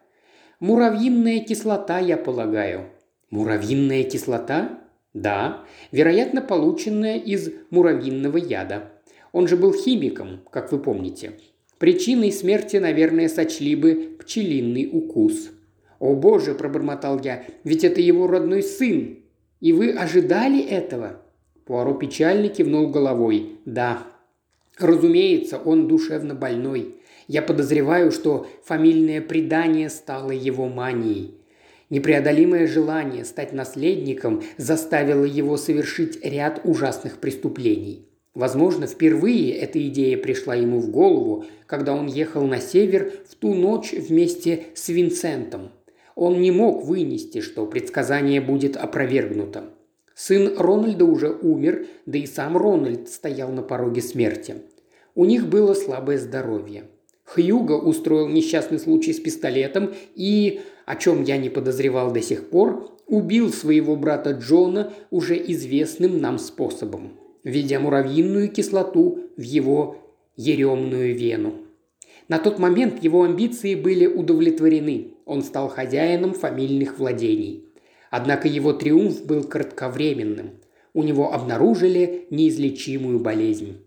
Муравьиная 0.61 1.41
кислота, 1.41 1.99
я 1.99 2.17
полагаю. 2.17 2.91
Муравьиная 3.31 4.05
кислота? 4.05 4.79
Да, 5.15 5.65
вероятно, 5.91 6.41
полученная 6.41 7.19
из 7.19 7.51
муравьиного 7.71 8.38
яда. 8.38 8.93
Он 9.33 9.49
же 9.49 9.57
был 9.57 9.73
химиком, 9.73 10.41
как 10.51 10.73
вы 10.73 10.79
помните. 10.79 11.33
Причиной 11.79 12.31
смерти, 12.31 12.77
наверное, 12.77 13.29
сочли 13.29 13.75
бы 13.75 14.17
пчелиный 14.21 14.88
укус. 14.93 15.51
«О 15.99 16.15
боже!»– 16.15 16.55
пробормотал 16.57 17.21
я. 17.21 17.45
«Ведь 17.65 17.85
это 17.85 18.01
его 18.01 18.27
родной 18.27 18.62
сын! 18.62 19.19
И 19.61 19.73
вы 19.73 19.91
ожидали 19.93 20.61
этого?» 20.61 21.23
Пуаро 21.65 21.95
печально 21.95 22.49
кивнул 22.49 22.88
головой. 22.88 23.59
«Да». 23.65 24.03
«Разумеется, 24.79 25.59
он 25.59 25.88
душевно 25.88 26.35
больной. 26.35 26.97
Я 27.28 27.42
подозреваю, 27.42 28.11
что 28.11 28.46
фамильное 28.64 29.20
предание 29.20 29.88
стало 29.90 30.30
его 30.30 30.68
манией. 30.68 31.35
Непреодолимое 31.90 32.66
желание 32.66 33.24
стать 33.24 33.52
наследником 33.52 34.42
заставило 34.56 35.24
его 35.24 35.56
совершить 35.56 36.24
ряд 36.24 36.61
ужасных 36.64 37.18
преступлений. 37.18 38.08
Возможно, 38.35 38.87
впервые 38.87 39.52
эта 39.52 39.87
идея 39.88 40.16
пришла 40.16 40.54
ему 40.54 40.80
в 40.80 40.90
голову, 40.90 41.44
когда 41.66 41.92
он 41.94 42.06
ехал 42.06 42.46
на 42.46 42.61
север 42.61 43.12
в 43.28 43.35
ту 43.35 43.54
ночь 43.54 43.92
вместе 43.92 44.64
с 44.74 44.88
Винсентом. 44.88 45.70
Он 46.14 46.40
не 46.40 46.50
мог 46.50 46.85
вынести, 46.85 47.42
что 47.42 47.66
предсказание 47.66 48.40
будет 48.40 48.76
опровергнуто. 48.76 49.64
Сын 50.14 50.56
Рональда 50.58 51.04
уже 51.04 51.30
умер, 51.30 51.87
да 52.06 52.18
и 52.18 52.26
сам 52.26 52.56
Рональд 52.56 53.08
стоял 53.08 53.50
на 53.50 53.62
пороге 53.62 54.00
смерти. 54.00 54.56
У 55.14 55.26
них 55.26 55.46
было 55.48 55.74
слабое 55.74 56.16
здоровье. 56.16 56.85
Хьюго 57.35 57.73
устроил 57.73 58.29
несчастный 58.29 58.79
случай 58.79 59.12
с 59.12 59.21
пистолетом 59.21 59.95
и, 60.14 60.61
о 60.87 60.97
чем 60.97 61.25
я 61.25 61.37
не 61.37 61.49
подозревал 61.49 62.12
до 62.12 62.21
сих 62.21 62.51
пор, 62.51 62.90
убил 63.07 63.53
своего 63.53 63.97
брата 63.97 64.33
Джона 64.33 64.92
уже 65.11 65.37
известным 65.37 66.21
нам 66.21 66.38
способом 66.38 67.12
введя 67.45 67.81
муравьиную 67.81 68.51
кислоту 68.51 69.18
в 69.37 69.42
его 69.42 69.97
еремную 70.37 71.16
вену. 71.16 71.55
На 72.29 72.38
тот 72.38 72.59
момент 72.59 73.03
его 73.03 73.25
амбиции 73.25 73.75
были 73.75 74.07
удовлетворены. 74.07 75.14
Он 75.27 75.42
стал 75.42 75.68
хозяином 75.68 76.35
фамильных 76.35 76.99
владений. 76.99 77.64
Однако 78.11 78.49
его 78.49 78.73
триумф 78.73 79.25
был 79.27 79.45
кратковременным. 79.45 80.51
У 80.95 81.03
него 81.03 81.33
обнаружили 81.33 82.27
неизлечимую 82.31 83.18
болезнь. 83.18 83.79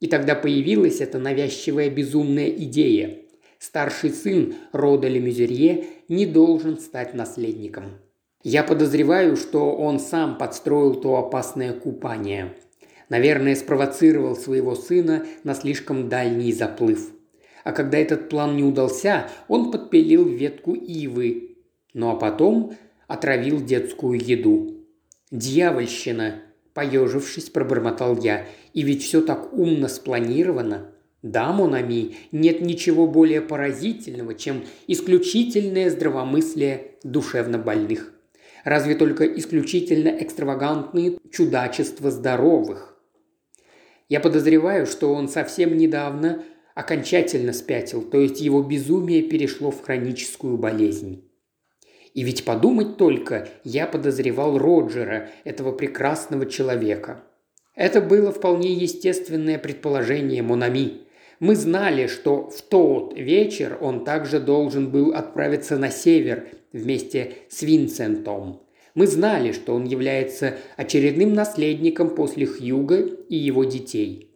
И 0.00 0.06
тогда 0.06 0.34
появилась 0.34 1.00
эта 1.00 1.18
навязчивая 1.18 1.90
безумная 1.90 2.48
идея. 2.48 3.18
Старший 3.58 4.10
сын 4.10 4.54
рода 4.72 5.08
Лемюзерье 5.08 5.86
не 6.08 6.26
должен 6.26 6.78
стать 6.78 7.14
наследником. 7.14 7.98
Я 8.42 8.62
подозреваю, 8.62 9.36
что 9.36 9.74
он 9.74 9.98
сам 9.98 10.38
подстроил 10.38 10.94
то 10.94 11.16
опасное 11.16 11.72
купание– 11.72 12.54
Наверное, 13.08 13.54
спровоцировал 13.54 14.36
своего 14.36 14.74
сына 14.74 15.26
на 15.44 15.54
слишком 15.54 16.08
дальний 16.08 16.52
заплыв. 16.52 17.12
А 17.64 17.72
когда 17.72 17.98
этот 17.98 18.28
план 18.28 18.56
не 18.56 18.64
удался, 18.64 19.28
он 19.48 19.70
подпилил 19.70 20.24
ветку 20.24 20.74
ивы. 20.74 21.56
Ну 21.94 22.10
а 22.10 22.16
потом 22.16 22.74
отравил 23.06 23.60
детскую 23.60 24.20
еду. 24.20 24.72
«Дьявольщина!»– 25.30 26.42
поежившись, 26.76 27.48
пробормотал 27.48 28.18
я. 28.18 28.44
«И 28.74 28.82
ведь 28.82 29.02
все 29.02 29.22
так 29.22 29.54
умно 29.54 29.88
спланировано!» 29.88 30.92
Да, 31.22 31.52
Монами, 31.52 32.14
нет 32.30 32.60
ничего 32.60 33.08
более 33.08 33.40
поразительного, 33.40 34.34
чем 34.34 34.62
исключительное 34.86 35.90
здравомыслие 35.90 36.92
душевно 37.02 37.58
больных. 37.58 38.12
Разве 38.64 38.94
только 38.94 39.24
исключительно 39.24 40.08
экстравагантные 40.08 41.18
чудачества 41.32 42.10
здоровых. 42.10 42.96
Я 44.08 44.20
подозреваю, 44.20 44.86
что 44.86 45.12
он 45.12 45.28
совсем 45.28 45.76
недавно 45.76 46.44
окончательно 46.74 47.52
спятил, 47.52 48.02
то 48.02 48.20
есть 48.20 48.40
его 48.40 48.62
безумие 48.62 49.22
перешло 49.22 49.70
в 49.70 49.82
хроническую 49.82 50.58
болезнь. 50.58 51.25
И 52.16 52.22
ведь 52.22 52.46
подумать 52.46 52.96
только, 52.96 53.46
я 53.62 53.86
подозревал 53.86 54.56
Роджера, 54.56 55.28
этого 55.44 55.72
прекрасного 55.72 56.46
человека. 56.46 57.22
Это 57.74 58.00
было 58.00 58.32
вполне 58.32 58.72
естественное 58.72 59.58
предположение 59.58 60.42
Монами. 60.42 61.02
Мы 61.40 61.54
знали, 61.54 62.06
что 62.06 62.48
в 62.48 62.62
тот 62.62 63.12
вечер 63.14 63.76
он 63.82 64.02
также 64.02 64.40
должен 64.40 64.90
был 64.90 65.12
отправиться 65.12 65.76
на 65.76 65.90
север 65.90 66.46
вместе 66.72 67.34
с 67.50 67.60
Винсентом. 67.60 68.62
Мы 68.94 69.06
знали, 69.06 69.52
что 69.52 69.74
он 69.74 69.84
является 69.84 70.54
очередным 70.78 71.34
наследником 71.34 72.14
после 72.14 72.46
Хьюга 72.46 72.96
и 73.28 73.36
его 73.36 73.64
детей. 73.64 74.30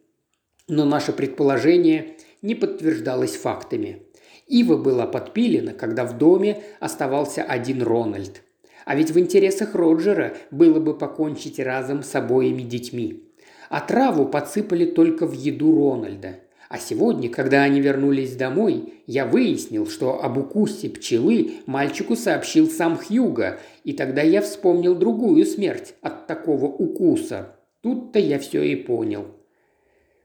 Но 0.67 0.85
наше 0.85 1.13
предположение 1.13 2.15
не 2.43 2.53
подтверждалось 2.53 3.35
фактами. 3.35 4.03
Ива 4.51 4.77
была 4.77 5.07
подпилена, 5.07 5.73
когда 5.73 6.05
в 6.05 6.17
доме 6.17 6.61
оставался 6.79 7.41
один 7.41 7.81
Рональд. 7.81 8.43
А 8.85 8.95
ведь 8.95 9.11
в 9.11 9.19
интересах 9.19 9.73
Роджера 9.73 10.33
было 10.51 10.79
бы 10.79 10.95
покончить 10.95 11.59
разом 11.59 12.03
с 12.03 12.13
обоими 12.15 12.61
детьми. 12.61 13.23
А 13.69 13.79
траву 13.79 14.25
подсыпали 14.25 14.85
только 14.85 15.25
в 15.25 15.33
еду 15.33 15.75
Рональда– 15.75 16.35
а 16.71 16.77
сегодня, 16.77 17.27
когда 17.27 17.63
они 17.63 17.81
вернулись 17.81 18.37
домой, 18.37 18.93
я 19.05 19.25
выяснил, 19.25 19.87
что 19.87 20.23
об 20.23 20.37
укусе 20.37 20.87
пчелы 20.89 21.55
мальчику 21.65 22.15
сообщил 22.15 22.69
сам 22.69 22.97
Хьюга, 22.97 23.59
и 23.83 23.91
тогда 23.91 24.21
я 24.21 24.41
вспомнил 24.41 24.95
другую 24.95 25.45
смерть 25.45 25.95
от 26.01 26.27
такого 26.27 26.67
укуса. 26.67 27.57
Тут-то 27.81 28.19
я 28.19 28.39
все 28.39 28.63
и 28.63 28.77
понял. 28.77 29.25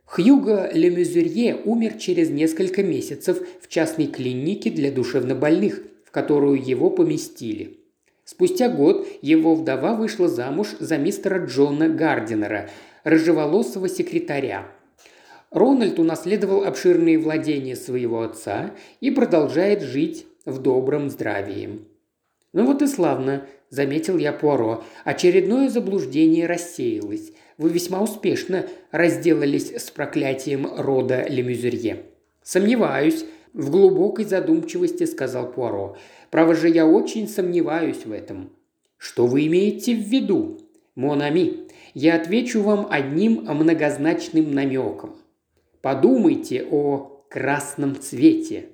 Хьюго 0.06 0.70
Лемюзерье 0.72 1.56
умер 1.64 1.98
через 1.98 2.30
несколько 2.30 2.82
месяцев 2.82 3.38
в 3.60 3.68
частной 3.68 4.06
клинике 4.06 4.70
для 4.70 4.90
душевнобольных, 4.90 5.82
в 6.04 6.10
которую 6.10 6.62
его 6.62 6.88
поместили. 6.90 7.80
Спустя 8.24 8.68
год 8.68 9.06
его 9.22 9.54
вдова 9.54 9.94
вышла 9.94 10.28
замуж 10.28 10.68
за 10.80 10.96
мистера 10.96 11.44
Джона 11.44 11.88
Гардинера, 11.88 12.70
рыжеволосого 13.04 13.88
секретаря, 13.88 14.66
Рональд 15.50 15.98
унаследовал 15.98 16.64
обширные 16.64 17.18
владения 17.18 17.76
своего 17.76 18.22
отца 18.22 18.74
и 19.00 19.10
продолжает 19.10 19.82
жить 19.82 20.26
в 20.44 20.60
добром 20.60 21.08
здравии. 21.08 21.80
«Ну 22.52 22.66
вот 22.66 22.82
и 22.82 22.86
славно»,– 22.86 23.46
заметил 23.70 24.18
я 24.18 24.32
Пуаро. 24.32 24.84
«Очередное 25.04 25.68
заблуждение 25.68 26.46
рассеялось. 26.46 27.32
Вы 27.58 27.70
весьма 27.70 28.02
успешно 28.02 28.66
разделались 28.90 29.74
с 29.74 29.90
проклятием 29.90 30.66
рода 30.76 31.26
Лемюзерье». 31.28 32.04
«Сомневаюсь»,– 32.42 33.24
в 33.52 33.70
глубокой 33.70 34.26
задумчивости 34.26 35.04
сказал 35.04 35.50
Пуаро. 35.50 35.96
«Право 36.30 36.54
же, 36.54 36.68
я 36.68 36.86
очень 36.86 37.26
сомневаюсь 37.26 38.04
в 38.04 38.12
этом». 38.12 38.50
«Что 38.98 39.26
вы 39.26 39.46
имеете 39.46 39.94
в 39.94 40.00
виду?» 40.00 40.58
«Монами, 40.94 41.68
я 41.94 42.16
отвечу 42.16 42.62
вам 42.62 42.86
одним 42.90 43.44
многозначным 43.44 44.54
намеком. 44.54 45.16
Подумайте 45.80 46.66
о 46.70 47.24
красном 47.28 47.98
цвете». 48.00 48.66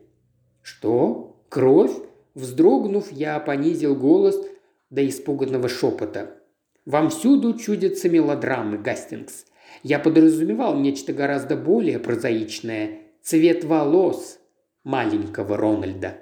«Что? 0.62 1.36
Кровь?» 1.48 1.92
Вздрогнув, 2.34 3.12
я 3.12 3.38
понизил 3.40 3.94
голос 3.94 4.40
до 4.90 5.06
испуганного 5.06 5.68
шепота. 5.68 6.41
«Вам 6.84 7.10
всюду 7.10 7.56
чудятся 7.58 8.08
мелодрамы, 8.08 8.78
Гастингс. 8.78 9.46
Я 9.82 9.98
подразумевал 9.98 10.78
нечто 10.78 11.12
гораздо 11.12 11.56
более 11.56 11.98
прозаичное– 11.98 12.98
цвет 13.22 13.64
волос 13.64 14.40
маленького 14.82 15.56
Рональда. 15.56 16.21